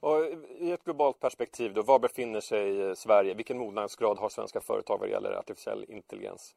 Och 0.00 0.24
I 0.58 0.72
ett 0.72 0.84
globalt 0.84 1.20
perspektiv, 1.20 1.74
då, 1.74 1.82
var 1.82 1.98
befinner 1.98 2.40
sig 2.40 2.82
eh, 2.82 2.94
Sverige? 2.94 3.34
Vilken 3.34 3.58
mognadsgrad 3.58 4.18
har 4.18 4.28
svenska 4.28 4.60
företag 4.60 4.98
vad 4.98 5.08
gäller 5.08 5.32
artificiell 5.32 5.84
intelligens? 5.88 6.54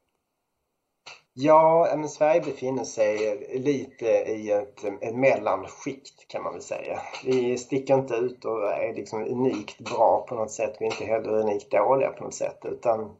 Ja, 1.34 1.94
men 1.98 2.10
Sverige 2.10 2.42
befinner 2.42 2.84
sig 2.84 3.28
eh, 3.28 3.62
lite 3.62 4.06
i 4.06 4.52
ett, 4.52 4.84
eh, 4.84 4.94
ett 5.02 5.16
mellanskikt 5.16 6.28
kan 6.28 6.44
man 6.44 6.54
väl 6.54 6.62
säga. 6.62 7.02
Vi 7.26 7.58
sticker 7.58 7.94
inte 7.94 8.16
ut 8.16 8.46
och 8.46 8.74
är 8.74 8.94
liksom 8.94 9.24
unikt 9.24 9.80
bra 9.80 10.26
på 10.30 10.36
något 10.36 10.52
sätt. 10.52 10.76
Vi 10.80 10.86
är 10.86 10.92
inte 10.92 11.06
heller 11.06 11.30
unikt 11.30 11.72
dåliga 11.72 12.10
på 12.10 12.24
något 12.24 12.34
sätt. 12.34 12.60
Utan 12.64 13.16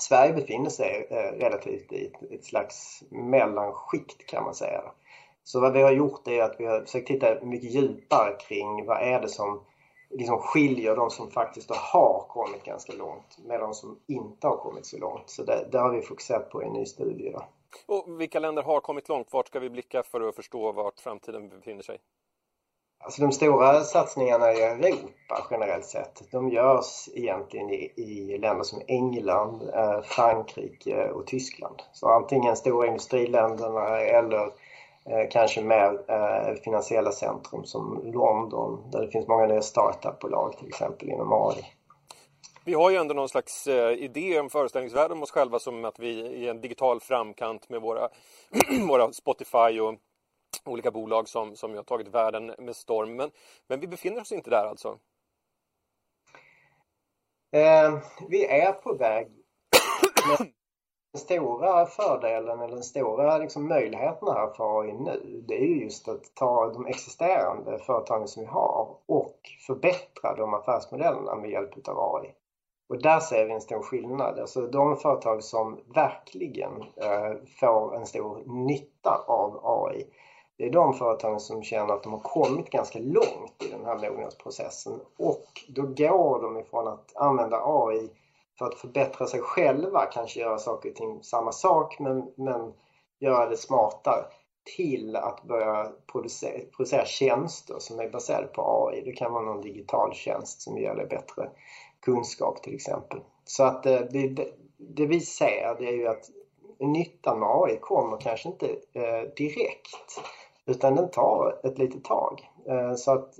Sverige 0.00 0.32
befinner 0.32 0.70
sig 0.70 1.06
relativt 1.38 1.92
i 1.92 2.06
ett, 2.06 2.32
ett 2.32 2.44
slags 2.44 3.02
mellanskikt 3.10 4.26
kan 4.26 4.44
man 4.44 4.54
säga. 4.54 4.82
Så 5.44 5.60
vad 5.60 5.72
vi 5.72 5.82
har 5.82 5.92
gjort 5.92 6.28
är 6.28 6.42
att 6.42 6.56
vi 6.58 6.66
har 6.66 6.80
försökt 6.80 7.06
titta 7.06 7.44
mycket 7.44 7.70
djupare 7.70 8.36
kring 8.48 8.86
vad 8.86 9.02
är 9.02 9.20
det 9.20 9.28
som 9.28 9.60
liksom 10.10 10.38
skiljer 10.38 10.96
de 10.96 11.10
som 11.10 11.30
faktiskt 11.30 11.70
har 11.70 12.24
kommit 12.28 12.64
ganska 12.64 12.92
långt 12.92 13.38
med 13.46 13.60
de 13.60 13.74
som 13.74 13.98
inte 14.06 14.46
har 14.46 14.56
kommit 14.56 14.86
så 14.86 14.98
långt. 14.98 15.30
Så 15.30 15.44
det, 15.44 15.68
där 15.72 15.78
har 15.78 15.90
vi 15.90 16.02
fokuserat 16.02 16.50
på 16.50 16.62
i 16.62 16.66
en 16.66 16.72
ny 16.72 16.86
studie. 16.86 17.30
Då. 17.30 17.44
Och 17.86 18.20
vilka 18.20 18.38
länder 18.38 18.62
har 18.62 18.80
kommit 18.80 19.08
långt? 19.08 19.32
Vart 19.32 19.46
ska 19.46 19.60
vi 19.60 19.70
blicka 19.70 20.02
för 20.02 20.28
att 20.28 20.36
förstå 20.36 20.72
vart 20.72 21.00
framtiden 21.00 21.48
befinner 21.48 21.82
sig? 21.82 21.98
Alltså 23.04 23.22
de 23.22 23.32
stora 23.32 23.80
satsningarna 23.80 24.52
i 24.52 24.62
Europa 24.62 25.46
generellt 25.50 25.84
sett, 25.84 26.22
de 26.30 26.48
görs 26.50 27.08
egentligen 27.14 27.70
i, 27.70 27.92
i 27.96 28.38
länder 28.38 28.64
som 28.64 28.82
England, 28.86 29.62
eh, 29.74 30.00
Frankrike 30.02 31.10
och 31.10 31.26
Tyskland. 31.26 31.82
Så 31.92 32.08
antingen 32.08 32.56
stora 32.56 32.86
industriländerna 32.86 34.00
eller 34.00 34.50
kanske 35.30 35.62
mer 35.62 36.04
eh, 36.08 36.54
finansiella 36.54 37.12
centrum 37.12 37.64
som 37.64 38.12
London 38.12 38.90
där 38.90 39.00
det 39.00 39.10
finns 39.10 39.28
många 39.28 39.46
nya 39.46 39.62
startupbolag 39.62 40.58
till 40.58 40.68
exempel 40.68 41.08
inom 41.08 41.32
AI. 41.32 41.64
Vi 42.64 42.74
har 42.74 42.90
ju 42.90 42.96
ändå 42.96 43.14
någon 43.14 43.28
slags 43.28 43.66
eh, 43.66 43.92
idé 43.92 44.40
om 44.40 44.50
föreställningsvärde 44.50 45.14
om 45.14 45.22
oss 45.22 45.30
själva 45.30 45.58
som 45.58 45.84
att 45.84 45.98
vi 45.98 46.46
är 46.46 46.50
en 46.50 46.60
digital 46.60 47.00
framkant 47.00 47.68
med 47.68 47.80
våra, 47.80 48.08
våra 48.88 49.12
Spotify 49.12 49.80
och 49.80 49.94
olika 50.64 50.90
bolag 50.90 51.28
som, 51.28 51.56
som 51.56 51.74
har 51.74 51.82
tagit 51.82 52.08
världen 52.08 52.54
med 52.58 52.76
storm. 52.76 53.16
Men, 53.16 53.30
men 53.68 53.80
vi 53.80 53.86
befinner 53.86 54.20
oss 54.20 54.32
inte 54.32 54.50
där 54.50 54.66
alltså? 54.66 54.98
Eh, 57.52 57.98
vi 58.28 58.46
är 58.46 58.72
på 58.72 58.94
väg. 58.94 59.28
Den 61.14 61.20
stora 61.20 61.86
fördelen 61.86 62.60
eller 62.60 62.74
den 62.74 62.82
stora 62.82 63.38
liksom 63.38 63.68
möjligheten 63.68 64.28
här 64.28 64.46
för 64.46 64.80
AI 64.80 64.92
nu 64.92 65.44
det 65.48 65.54
är 65.54 65.66
ju 65.66 65.82
just 65.84 66.08
att 66.08 66.34
ta 66.34 66.72
de 66.72 66.86
existerande 66.86 67.78
företagen 67.78 68.28
som 68.28 68.42
vi 68.42 68.48
har 68.48 68.96
och 69.06 69.36
förbättra 69.66 70.34
de 70.34 70.54
affärsmodellerna 70.54 71.34
med 71.34 71.50
hjälp 71.50 71.88
av 71.88 72.14
AI. 72.16 72.30
Och 72.88 73.02
där 73.02 73.20
ser 73.20 73.44
vi 73.46 73.52
en 73.52 73.60
stor 73.60 73.82
skillnad. 73.82 74.38
Alltså 74.38 74.66
de 74.66 74.96
företag 74.96 75.42
som 75.44 75.80
verkligen 75.94 76.82
eh, 76.96 77.32
får 77.60 77.96
en 77.96 78.06
stor 78.06 78.42
nytta 78.46 79.24
av 79.26 79.60
AI 79.64 80.06
det 80.56 80.64
är 80.64 80.70
de 80.70 80.94
företagen 80.94 81.40
som 81.40 81.62
känner 81.62 81.94
att 81.94 82.02
de 82.02 82.12
har 82.12 82.20
kommit 82.20 82.70
ganska 82.70 82.98
långt 82.98 83.62
i 83.64 83.70
den 83.70 83.84
här 83.84 84.10
mognadsprocessen 84.10 85.00
och 85.18 85.44
då 85.68 85.82
går 85.82 86.42
de 86.42 86.58
ifrån 86.58 86.88
att 86.88 87.16
använda 87.16 87.60
AI 87.64 88.10
för 88.58 88.66
att 88.66 88.78
förbättra 88.78 89.26
sig 89.26 89.40
själva, 89.40 90.06
kanske 90.06 90.40
göra 90.40 90.58
saker 90.58 90.90
och 90.90 90.96
ting 90.96 91.22
samma 91.22 91.52
sak 91.52 91.98
men, 91.98 92.32
men 92.36 92.72
göra 93.18 93.48
det 93.48 93.56
smartare 93.56 94.24
till 94.76 95.16
att 95.16 95.42
börja 95.42 95.92
producera, 96.12 96.60
producera 96.76 97.04
tjänster 97.04 97.76
som 97.78 98.00
är 98.00 98.08
baserade 98.08 98.46
på 98.46 98.88
AI. 98.88 99.02
Det 99.04 99.12
kan 99.12 99.32
vara 99.32 99.44
någon 99.44 99.60
digital 99.60 100.14
tjänst 100.14 100.62
som 100.62 100.78
ger 100.78 100.94
dig 100.94 101.06
bättre 101.06 101.50
kunskap 102.00 102.62
till 102.62 102.74
exempel. 102.74 103.20
Så 103.44 103.64
att 103.64 103.86
eh, 103.86 104.00
det, 104.00 104.28
det, 104.28 104.48
det 104.76 105.06
vi 105.06 105.20
ser 105.20 105.76
det 105.78 105.88
är 105.88 105.96
ju 105.96 106.06
att 106.06 106.30
nyttan 106.78 107.40
med 107.40 107.48
AI 107.48 107.78
kommer 107.80 108.16
kanske 108.16 108.48
inte 108.48 108.66
eh, 108.92 109.22
direkt 109.36 110.20
utan 110.66 110.94
den 110.94 111.10
tar 111.10 111.60
ett 111.64 111.78
litet 111.78 112.04
tag. 112.04 112.50
Eh, 112.66 112.94
så 112.94 113.12
att 113.12 113.38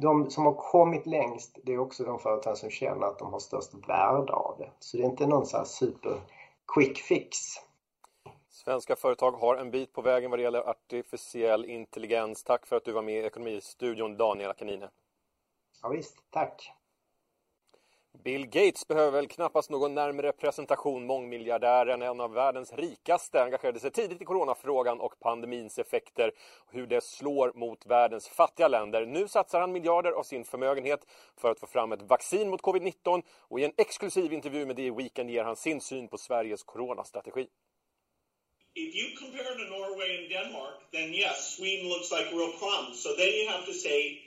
de 0.00 0.30
som 0.30 0.46
har 0.46 0.54
kommit 0.54 1.06
längst 1.06 1.58
det 1.64 1.72
är 1.72 1.78
också 1.78 2.04
de 2.04 2.18
företag 2.18 2.58
som 2.58 2.70
känner 2.70 3.06
att 3.06 3.18
de 3.18 3.32
har 3.32 3.38
störst 3.38 3.74
värde 3.88 4.32
av 4.32 4.56
det. 4.58 4.70
Så 4.78 4.96
det 4.96 5.02
är 5.02 5.06
inte 5.06 5.26
någon 5.26 5.46
så 5.46 5.64
super 5.64 6.20
quick 6.74 6.98
fix. 6.98 7.38
Svenska 8.50 8.96
företag 8.96 9.32
har 9.32 9.56
en 9.56 9.70
bit 9.70 9.92
på 9.92 10.02
vägen 10.02 10.30
vad 10.30 10.38
det 10.38 10.42
gäller 10.42 10.68
artificiell 10.68 11.64
intelligens. 11.64 12.44
Tack 12.44 12.66
för 12.66 12.76
att 12.76 12.84
du 12.84 12.92
var 12.92 13.02
med 13.02 13.14
i 13.14 13.26
Ekonomistudion, 13.26 14.16
Daniel 14.16 14.50
Akanine. 14.50 14.90
Ja, 15.82 15.88
visst, 15.88 16.16
tack. 16.30 16.72
Bill 18.24 18.46
Gates 18.46 18.88
behöver 18.88 19.10
väl 19.10 19.28
knappast 19.28 19.70
någon 19.70 19.94
närmare 19.94 20.32
presentation. 20.32 21.06
Mångmiljardären, 21.06 22.02
en 22.02 22.20
av 22.20 22.32
världens 22.32 22.72
rikaste, 22.72 23.42
engagerade 23.42 23.80
sig 23.80 23.90
tidigt 23.90 24.22
i 24.22 24.24
coronafrågan 24.24 25.00
och 25.00 25.20
pandemins 25.20 25.78
effekter 25.78 26.32
och 26.58 26.72
hur 26.72 26.86
det 26.86 27.04
slår 27.04 27.52
mot 27.54 27.86
världens 27.86 28.28
fattiga 28.28 28.68
länder. 28.68 29.06
Nu 29.06 29.28
satsar 29.28 29.60
han 29.60 29.72
miljarder 29.72 30.12
av 30.12 30.22
sin 30.22 30.44
förmögenhet 30.44 31.06
för 31.36 31.50
att 31.50 31.60
få 31.60 31.66
fram 31.66 31.92
ett 31.92 32.02
vaccin 32.02 32.50
mot 32.50 32.62
covid-19 32.62 33.22
och 33.38 33.60
i 33.60 33.64
en 33.64 33.72
exklusiv 33.76 34.32
intervju 34.32 34.66
med 34.66 34.76
The 34.76 34.90
Weekend 34.90 35.30
ger 35.30 35.44
han 35.44 35.56
sin 35.56 35.80
syn 35.80 36.08
på 36.08 36.18
Sveriges 36.18 36.62
coronastrategi. 36.62 37.46
If 38.74 38.94
you 38.94 39.16
compare 39.16 39.54
to 39.54 39.64
Norway 39.78 40.18
and 40.18 40.28
Denmark, 40.30 40.74
then 40.92 41.14
yes, 41.14 41.56
Sweden 41.56 41.88
looks 41.88 42.10
like 42.12 42.26
real 42.32 42.52
crumbs. 42.60 43.02
So 43.02 43.08
then 43.16 43.32
you 43.38 43.48
have 43.48 43.64
to 43.66 43.72
say, 43.72 44.20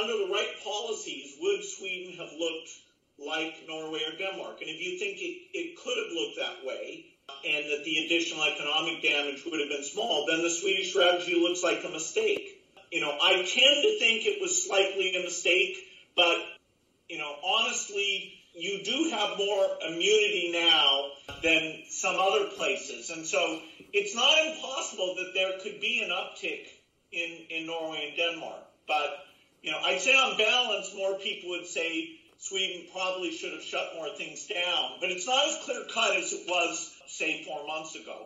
under 0.00 0.14
the 0.22 0.28
right 0.38 0.54
policies, 0.64 1.38
would 1.40 1.64
Sweden 1.64 2.18
have 2.18 2.32
looked 2.44 2.89
like 3.24 3.54
Norway 3.68 4.00
or 4.06 4.16
Denmark. 4.16 4.60
And 4.60 4.70
if 4.70 4.80
you 4.80 4.98
think 4.98 5.18
it, 5.20 5.52
it 5.52 5.76
could 5.76 5.96
have 5.96 6.12
looked 6.12 6.38
that 6.38 6.66
way 6.66 7.06
and 7.44 7.64
that 7.70 7.84
the 7.84 8.06
additional 8.06 8.44
economic 8.44 9.02
damage 9.02 9.44
would 9.44 9.60
have 9.60 9.68
been 9.68 9.84
small, 9.84 10.26
then 10.26 10.42
the 10.42 10.50
Swedish 10.50 10.90
strategy 10.90 11.34
looks 11.34 11.62
like 11.62 11.84
a 11.84 11.88
mistake. 11.88 12.62
You 12.90 13.00
know, 13.00 13.16
I 13.22 13.34
tend 13.34 13.46
to 13.84 13.98
think 13.98 14.26
it 14.26 14.40
was 14.40 14.66
slightly 14.66 15.14
a 15.14 15.22
mistake, 15.22 15.76
but, 16.16 16.36
you 17.08 17.18
know, 17.18 17.32
honestly, 17.44 18.34
you 18.54 18.82
do 18.82 19.10
have 19.10 19.38
more 19.38 19.66
immunity 19.86 20.50
now 20.52 21.10
than 21.42 21.82
some 21.88 22.16
other 22.18 22.46
places. 22.56 23.10
And 23.10 23.24
so 23.24 23.60
it's 23.92 24.14
not 24.14 24.34
impossible 24.46 25.14
that 25.18 25.32
there 25.34 25.52
could 25.62 25.80
be 25.80 26.02
an 26.02 26.10
uptick 26.10 26.66
in, 27.12 27.46
in 27.48 27.66
Norway 27.66 28.08
and 28.08 28.16
Denmark. 28.16 28.62
But, 28.88 29.24
you 29.62 29.70
know, 29.70 29.78
I'd 29.78 30.00
say 30.00 30.14
on 30.14 30.36
balance, 30.36 30.92
more 30.96 31.14
people 31.14 31.50
would 31.50 31.66
say 31.66 32.19
Sweden 32.42 32.86
probably 32.92 33.30
should 33.32 33.52
have 33.52 33.62
shut 33.62 33.94
more 33.96 34.10
things 34.16 34.48
down. 34.48 34.98
But 35.00 35.10
it's 35.10 35.26
not 35.26 35.46
as 35.48 35.56
clear 35.64 35.84
cut 35.94 36.16
as 36.16 36.32
it 36.32 36.48
was, 36.48 36.90
say, 37.06 37.44
four 37.44 37.66
months 37.66 37.96
ago. 37.96 38.18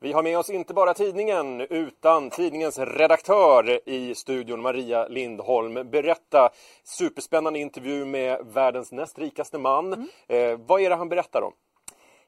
Vi 0.00 0.12
har 0.12 0.22
med 0.22 0.38
oss 0.38 0.50
inte 0.50 0.74
bara 0.74 0.94
tidningen 0.94 1.60
utan 1.60 2.30
tidningens 2.30 2.78
redaktör 2.78 3.80
i 3.88 4.14
studion, 4.14 4.60
Maria 4.60 5.08
Lindholm. 5.08 5.90
Berätta, 5.90 6.50
superspännande 6.84 7.58
intervju 7.58 8.04
med 8.04 8.46
världens 8.46 8.92
näst 8.92 9.18
rikaste 9.18 9.58
man. 9.58 9.92
Mm. 9.92 10.08
Eh, 10.28 10.58
vad 10.66 10.80
är 10.80 10.90
det 10.90 10.96
han 10.96 11.08
berättar 11.08 11.42
om? 11.42 11.52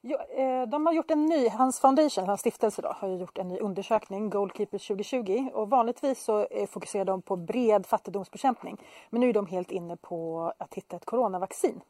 Eh, 0.03 0.69
de 0.69 0.87
har 0.87 0.93
gjort 0.93 1.11
en 1.11 1.27
ny, 1.27 1.49
hans 1.49 1.81
foundation, 1.81 2.27
hans 2.27 2.41
stiftelse 2.41 2.83
då, 2.83 2.89
har 2.89 3.09
gjort 3.09 3.39
en 3.39 3.49
ny 3.49 3.59
undersökning, 3.59 4.31
Goalkeepers 4.31 4.87
2020. 4.87 5.51
Och 5.53 5.71
vanligtvis 5.71 6.25
så 6.25 6.47
eh, 6.47 6.67
fokuserar 6.69 7.05
de 7.05 7.23
på 7.23 7.37
bred 7.37 7.87
fattigdomsbekämpning. 7.87 8.77
Men 9.11 9.21
nu 9.21 9.29
är 9.29 9.33
de 9.33 9.47
helt 9.47 9.71
inne 9.71 9.97
på 9.97 10.53
att 10.59 10.75
hitta 10.75 10.97
ett 10.97 11.05
coronavaccin. 11.05 11.81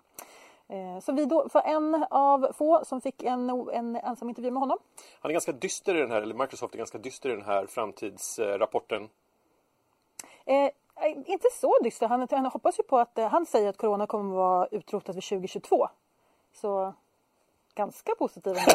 Eh, 0.68 1.01
så 1.01 1.12
vi 1.12 1.25
då 1.25 1.49
var 1.53 1.62
en 1.62 2.07
av 2.11 2.53
få 2.53 2.85
som 2.85 3.01
fick 3.01 3.23
en, 3.23 3.51
en 3.73 3.96
ensam 3.96 4.29
intervju 4.29 4.51
med 4.51 4.61
honom. 4.61 4.79
Han 5.20 5.31
är 5.31 5.33
ganska 5.33 5.53
dyster 5.53 5.94
i 5.94 6.01
den 6.01 6.11
här, 6.11 6.23
eller 6.23 6.35
Microsoft 6.35 6.75
är 6.75 6.79
ganska 6.79 6.99
dyster 6.99 7.29
i 7.29 7.33
den 7.33 7.44
här 7.44 7.66
framtidsrapporten. 7.66 9.09
Eh, 10.44 10.70
inte 11.27 11.49
så 11.53 11.79
dyster. 11.83 12.09
Han, 12.09 12.27
han 12.31 12.46
hoppas 12.46 12.79
ju 12.79 12.83
på 12.83 12.99
att 12.99 13.18
han 13.31 13.46
säger 13.46 13.68
att 13.68 13.77
corona 13.77 14.07
kommer 14.07 14.31
att 14.31 14.37
vara 14.37 14.66
utrotat 14.66 15.16
vid 15.16 15.23
2022. 15.23 15.88
Så 16.53 16.94
ganska 17.74 18.14
positiv. 18.18 18.56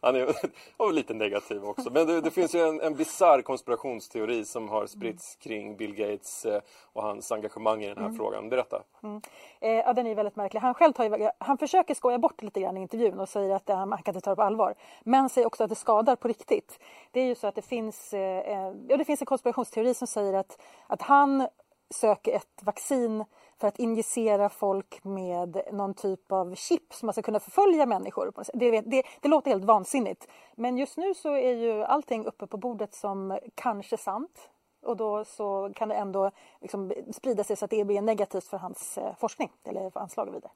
Han 0.00 0.16
är 0.16 0.34
och 0.76 0.92
lite 0.92 1.14
negativ 1.14 1.64
också. 1.64 1.90
Men 1.90 2.06
det, 2.06 2.20
det 2.20 2.30
finns 2.30 2.54
ju 2.54 2.60
en, 2.60 2.80
en 2.80 2.94
bizarr 2.94 3.42
konspirationsteori 3.42 4.44
som 4.44 4.68
har 4.68 4.86
spritts 4.86 5.36
kring 5.36 5.76
Bill 5.76 5.94
Gates 5.94 6.44
eh, 6.44 6.60
och 6.92 7.02
hans 7.02 7.32
engagemang 7.32 7.82
i 7.82 7.88
den 7.88 7.98
här 7.98 8.04
mm. 8.04 8.16
frågan. 8.16 8.48
Berätta. 8.48 8.82
Mm. 9.02 9.20
Eh, 9.60 9.70
ja, 9.70 9.92
den 9.92 10.06
är 10.06 10.14
väldigt 10.14 10.36
märklig. 10.36 10.60
Han 10.60 10.74
själv 10.74 10.92
tar 10.92 11.32
han 11.38 11.58
försöker 11.58 11.94
skoja 11.94 12.18
bort 12.18 12.42
lite 12.42 12.60
grann 12.60 12.76
i 12.76 12.80
intervjun 12.80 13.20
och 13.20 13.28
säger 13.28 13.54
att 13.54 13.68
eh, 13.68 13.76
han 13.76 14.02
kan 14.02 14.14
inte 14.14 14.24
ta 14.24 14.30
det 14.30 14.36
på 14.36 14.42
allvar. 14.42 14.74
Men 15.04 15.28
säger 15.28 15.46
också 15.46 15.64
att 15.64 15.70
det 15.70 15.76
skadar 15.76 16.16
på 16.16 16.28
riktigt. 16.28 16.78
Det 17.10 17.20
är 17.20 17.26
ju 17.26 17.34
så 17.34 17.46
att 17.46 17.54
det 17.54 17.62
finns, 17.62 18.14
eh, 18.14 18.38
eh 18.38 18.72
ja, 18.88 18.96
det 18.96 19.04
finns 19.04 19.22
en 19.22 19.26
konspirationsteori 19.26 19.94
som 19.94 20.06
säger 20.06 20.34
att, 20.34 20.60
att 20.86 21.02
han 21.02 21.48
söker 21.90 22.32
ett 22.32 22.62
vaccin 22.62 23.24
för 23.60 23.68
att 23.68 23.78
injicera 23.78 24.48
folk 24.48 25.04
med 25.04 25.62
någon 25.72 25.94
typ 25.94 26.32
av 26.32 26.54
chip 26.54 26.94
som 26.94 27.06
man 27.06 27.12
ska 27.12 27.22
kunna 27.22 27.40
förfölja 27.40 27.86
människor. 27.86 28.32
Det, 28.54 28.80
det, 28.80 29.02
det, 29.20 29.28
låter 29.28 29.50
helt 29.50 29.64
vansinnigt. 29.64 30.28
Men 30.56 30.78
just 30.78 30.96
nu 30.96 31.14
så 31.14 31.34
är 31.34 31.54
ju 31.54 31.82
allting 31.82 32.26
uppe 32.26 32.46
på 32.46 32.56
bordet 32.56 32.94
som 32.94 33.38
kanske 33.54 33.96
sant. 33.96 34.50
Och 34.82 34.96
då 34.96 35.24
så 35.24 35.72
kan 35.74 35.88
det 35.88 35.94
ändå 35.94 36.30
liksom 36.60 36.92
sprida 37.12 37.44
sig 37.44 37.56
så 37.56 37.64
att 37.64 37.70
det 37.70 37.84
blir 37.84 38.02
negativt 38.02 38.44
för 38.44 38.56
hans 38.56 38.98
eh, 38.98 39.14
forskning 39.18 39.50
eller 39.64 39.90
för 39.90 40.00
anslag 40.00 40.28
och 40.28 40.34
vidare. 40.34 40.52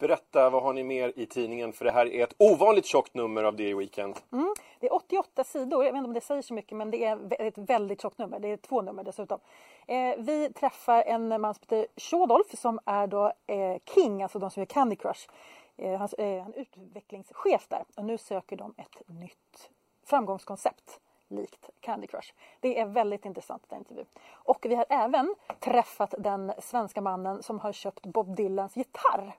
Berätta, 0.00 0.50
vad 0.50 0.62
har 0.62 0.72
ni 0.72 0.84
mer 0.84 1.12
i 1.16 1.26
tidningen? 1.26 1.72
För 1.72 1.84
det 1.84 1.90
här 1.90 2.06
är 2.06 2.24
ett 2.24 2.34
ovanligt 2.38 2.86
tjockt 2.86 3.14
nummer 3.14 3.44
av 3.44 3.56
DI 3.56 3.74
Weekend. 3.74 4.18
Mm, 4.32 4.54
det 4.80 4.86
är 4.86 4.94
88 4.94 5.44
sidor, 5.44 5.84
jag 5.84 5.92
vet 5.92 5.98
inte 5.98 6.08
om 6.08 6.14
det 6.14 6.20
säger 6.20 6.42
så 6.42 6.54
mycket 6.54 6.76
men 6.76 6.90
det 6.90 7.04
är 7.04 7.18
ett 7.38 7.58
väldigt 7.58 8.02
tjockt 8.02 8.18
nummer. 8.18 8.38
Det 8.38 8.48
är 8.48 8.56
två 8.56 8.82
nummer 8.82 9.04
dessutom. 9.04 9.38
Eh, 9.86 10.14
vi 10.18 10.52
träffar 10.52 11.02
en 11.02 11.40
man 11.40 11.54
som 11.54 11.62
heter 11.62 11.86
Shodolf 11.96 12.58
som 12.58 12.80
är 12.84 13.06
då 13.06 13.32
eh, 13.46 13.76
King, 13.94 14.22
alltså 14.22 14.38
de 14.38 14.50
som 14.50 14.60
gör 14.60 14.66
Candy 14.66 14.96
Crush. 14.96 15.28
Eh, 15.76 15.92
eh, 15.92 15.98
han 15.98 16.08
är 16.18 16.58
utvecklingschef 16.58 17.66
där 17.68 17.84
och 17.96 18.04
nu 18.04 18.18
söker 18.18 18.56
de 18.56 18.74
ett 18.76 19.08
nytt 19.08 19.70
framgångskoncept 20.06 21.00
likt 21.28 21.70
Candy 21.80 22.06
Crush. 22.06 22.32
Det 22.60 22.80
är 22.80 22.86
väldigt 22.86 23.24
intressant 23.24 23.62
den 23.68 23.78
intervju. 23.78 24.04
Och 24.30 24.66
vi 24.68 24.74
har 24.74 24.86
även 24.88 25.34
träffat 25.58 26.14
den 26.18 26.52
svenska 26.58 27.00
mannen 27.00 27.42
som 27.42 27.58
har 27.58 27.72
köpt 27.72 28.06
Bob 28.06 28.36
Dylans 28.36 28.76
gitarr 28.76 29.36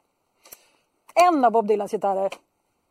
en 1.15 1.45
av 1.45 1.51
Bob 1.51 1.67
Dylans 1.67 1.91
gitarrer. 1.91 2.29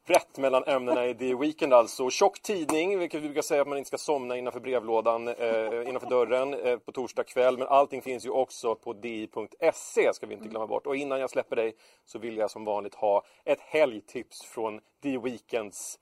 Rätt 0.07 0.39
mellan 0.39 0.65
ämnena 0.65 1.07
i 1.07 1.15
The 1.15 1.35
Weekend 1.35 1.75
alltså. 1.75 2.11
Tjock 2.11 2.43
tidning, 2.43 2.99
vilket 2.99 3.23
vi 3.23 3.29
brukar 3.29 3.43
säga 3.43 3.63
att 3.63 3.69
man 3.69 3.79
inte 3.79 3.89
ska 3.89 3.99
somna 3.99 4.37
innanför 4.37 4.61
brevlådan, 4.61 5.29
eh, 5.29 5.89
innanför 5.89 6.09
dörren 6.09 6.55
eh, 6.55 6.79
på 6.79 6.93
torsdag 6.93 7.25
kväll. 7.25 7.59
Men 7.59 7.69
allting 7.69 8.03
finns 8.03 8.27
ju 8.27 8.31
också 8.31 8.75
på 8.75 8.93
di.se, 8.93 10.15
ska 10.15 10.27
vi 10.27 10.35
inte 10.35 10.49
glömma 10.49 10.67
bort. 10.67 10.87
Och 10.87 10.97
innan 10.97 11.21
jag 11.21 11.31
släpper 11.31 11.57
dig 11.57 11.75
så 12.05 12.19
vill 12.19 12.37
jag 12.37 12.51
som 12.51 12.65
vanligt 12.65 12.95
ha 12.95 13.23
ett 13.45 13.61
helgtips 13.61 14.43
från 14.43 14.81
The 15.03 15.19
Weekends 15.19 15.99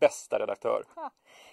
bästa 0.00 0.38
redaktör. 0.38 0.84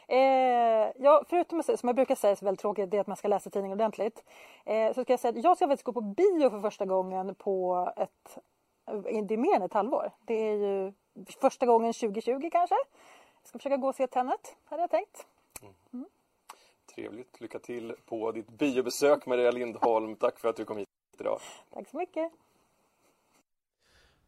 Eh, 0.07 0.91
ja, 0.99 1.23
förutom 1.29 1.59
att, 1.59 1.79
som 1.79 1.89
jag 1.89 1.95
brukar 1.95 2.15
säga 2.15 2.35
så 2.35 2.45
väldigt 2.45 2.61
tråkigt, 2.61 2.91
det 2.91 2.97
är 2.97 3.01
att 3.01 3.07
man 3.07 3.17
ska 3.17 3.27
läsa 3.27 3.49
tidningen 3.49 3.77
ordentligt. 3.77 4.23
Eh, 4.65 4.93
så 4.93 5.03
ska 5.03 5.13
jag 5.13 5.19
säga 5.19 5.29
att 5.29 5.43
jag 5.43 5.57
ska 5.57 5.67
faktiskt 5.67 5.85
gå 5.85 5.93
på 5.93 6.01
bio 6.01 6.49
för 6.49 6.61
första 6.61 6.85
gången 6.85 7.35
på 7.35 7.87
ett 7.97 8.37
det 9.27 9.33
är 9.33 9.37
mer 9.37 9.55
än 9.55 9.61
ett 9.61 9.73
halvår. 9.73 10.11
Det 10.25 10.33
är 10.33 10.55
ju 10.55 10.93
första 11.41 11.65
gången 11.65 11.93
2020 11.93 12.49
kanske. 12.51 12.75
Jag 13.41 13.47
ska 13.47 13.59
försöka 13.59 13.77
gå 13.77 13.87
och 13.87 13.95
se 13.95 14.07
Tenet, 14.07 14.55
hade 14.65 14.83
jag 14.83 14.89
tänkt. 14.89 15.25
Mm. 15.93 16.05
Trevligt. 16.95 17.41
Lycka 17.41 17.59
till 17.59 17.95
på 18.05 18.31
ditt 18.31 18.49
biobesök 18.49 19.25
Maria 19.25 19.51
Lindholm. 19.51 20.15
Tack 20.15 20.39
för 20.39 20.49
att 20.49 20.55
du 20.55 20.65
kom 20.65 20.77
hit 20.77 20.89
idag. 21.19 21.39
Tack 21.73 21.89
så 21.89 21.97
mycket. 21.97 22.31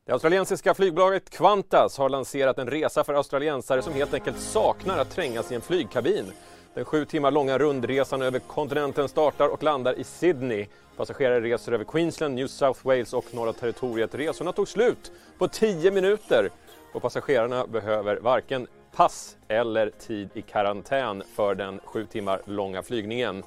Det 0.06 0.12
australiensiska 0.12 0.74
flygbolaget 0.74 1.30
Qantas 1.30 1.98
har 1.98 2.10
lanserat 2.10 2.58
en 2.58 2.70
resa 2.70 3.04
för 3.04 3.14
australiensare 3.14 3.82
som 3.82 3.94
helt 3.94 4.14
enkelt 4.14 4.40
saknar 4.40 4.98
att 4.98 5.12
trängas 5.12 5.52
i 5.52 5.56
en 5.56 5.62
flygkabin. 5.62 6.26
Den 6.74 6.86
sju 6.86 7.06
timmar 7.06 7.32
långa 7.32 7.58
rundresan 7.58 8.22
över 8.22 8.40
kontinenten 8.40 9.08
startar 9.08 9.48
och 9.48 9.64
landar 9.64 10.00
i 10.00 10.04
Sydney. 10.04 10.68
Passagerare 10.98 11.42
reser 11.42 11.72
över 11.72 11.86
Queensland, 11.86 12.36
New 12.36 12.48
South 12.48 12.80
Wales 12.88 13.14
och 13.14 13.26
Norra 13.32 13.54
territoriet. 13.54 14.16
Resorna 14.16 14.52
tog 14.52 14.68
slut 14.68 15.12
på 15.38 15.48
10 15.48 15.92
minuter 15.92 16.50
och 16.94 17.02
passagerarna 17.02 17.68
behöver 17.68 18.16
varken 18.16 18.68
pass 18.96 19.38
eller 19.48 19.90
tid 19.90 20.30
i 20.34 20.42
karantän 20.42 21.24
för 21.36 21.56
den 21.56 21.80
sju 21.86 22.06
timmar 22.06 22.42
långa 22.46 22.84
flygningen. 22.84 23.44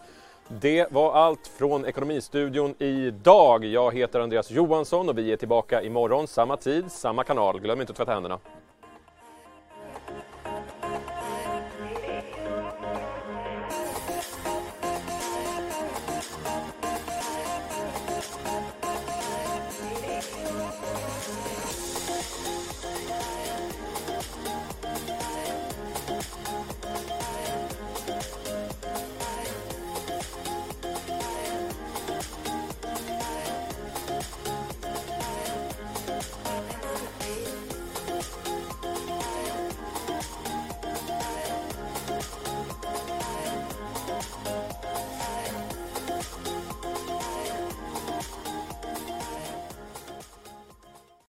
Det 0.48 0.92
var 0.92 1.12
allt 1.14 1.46
från 1.58 1.84
Ekonomistudion 1.84 2.74
idag. 2.78 3.64
Jag 3.64 3.94
heter 3.94 4.20
Andreas 4.20 4.50
Johansson 4.50 5.08
och 5.08 5.18
vi 5.18 5.32
är 5.32 5.36
tillbaka 5.36 5.82
imorgon 5.82 6.26
samma 6.26 6.56
tid, 6.56 6.92
samma 6.92 7.24
kanal. 7.24 7.60
Glöm 7.60 7.80
inte 7.80 7.90
att 7.90 7.96
tvätta 7.96 8.12
händerna. 8.12 8.38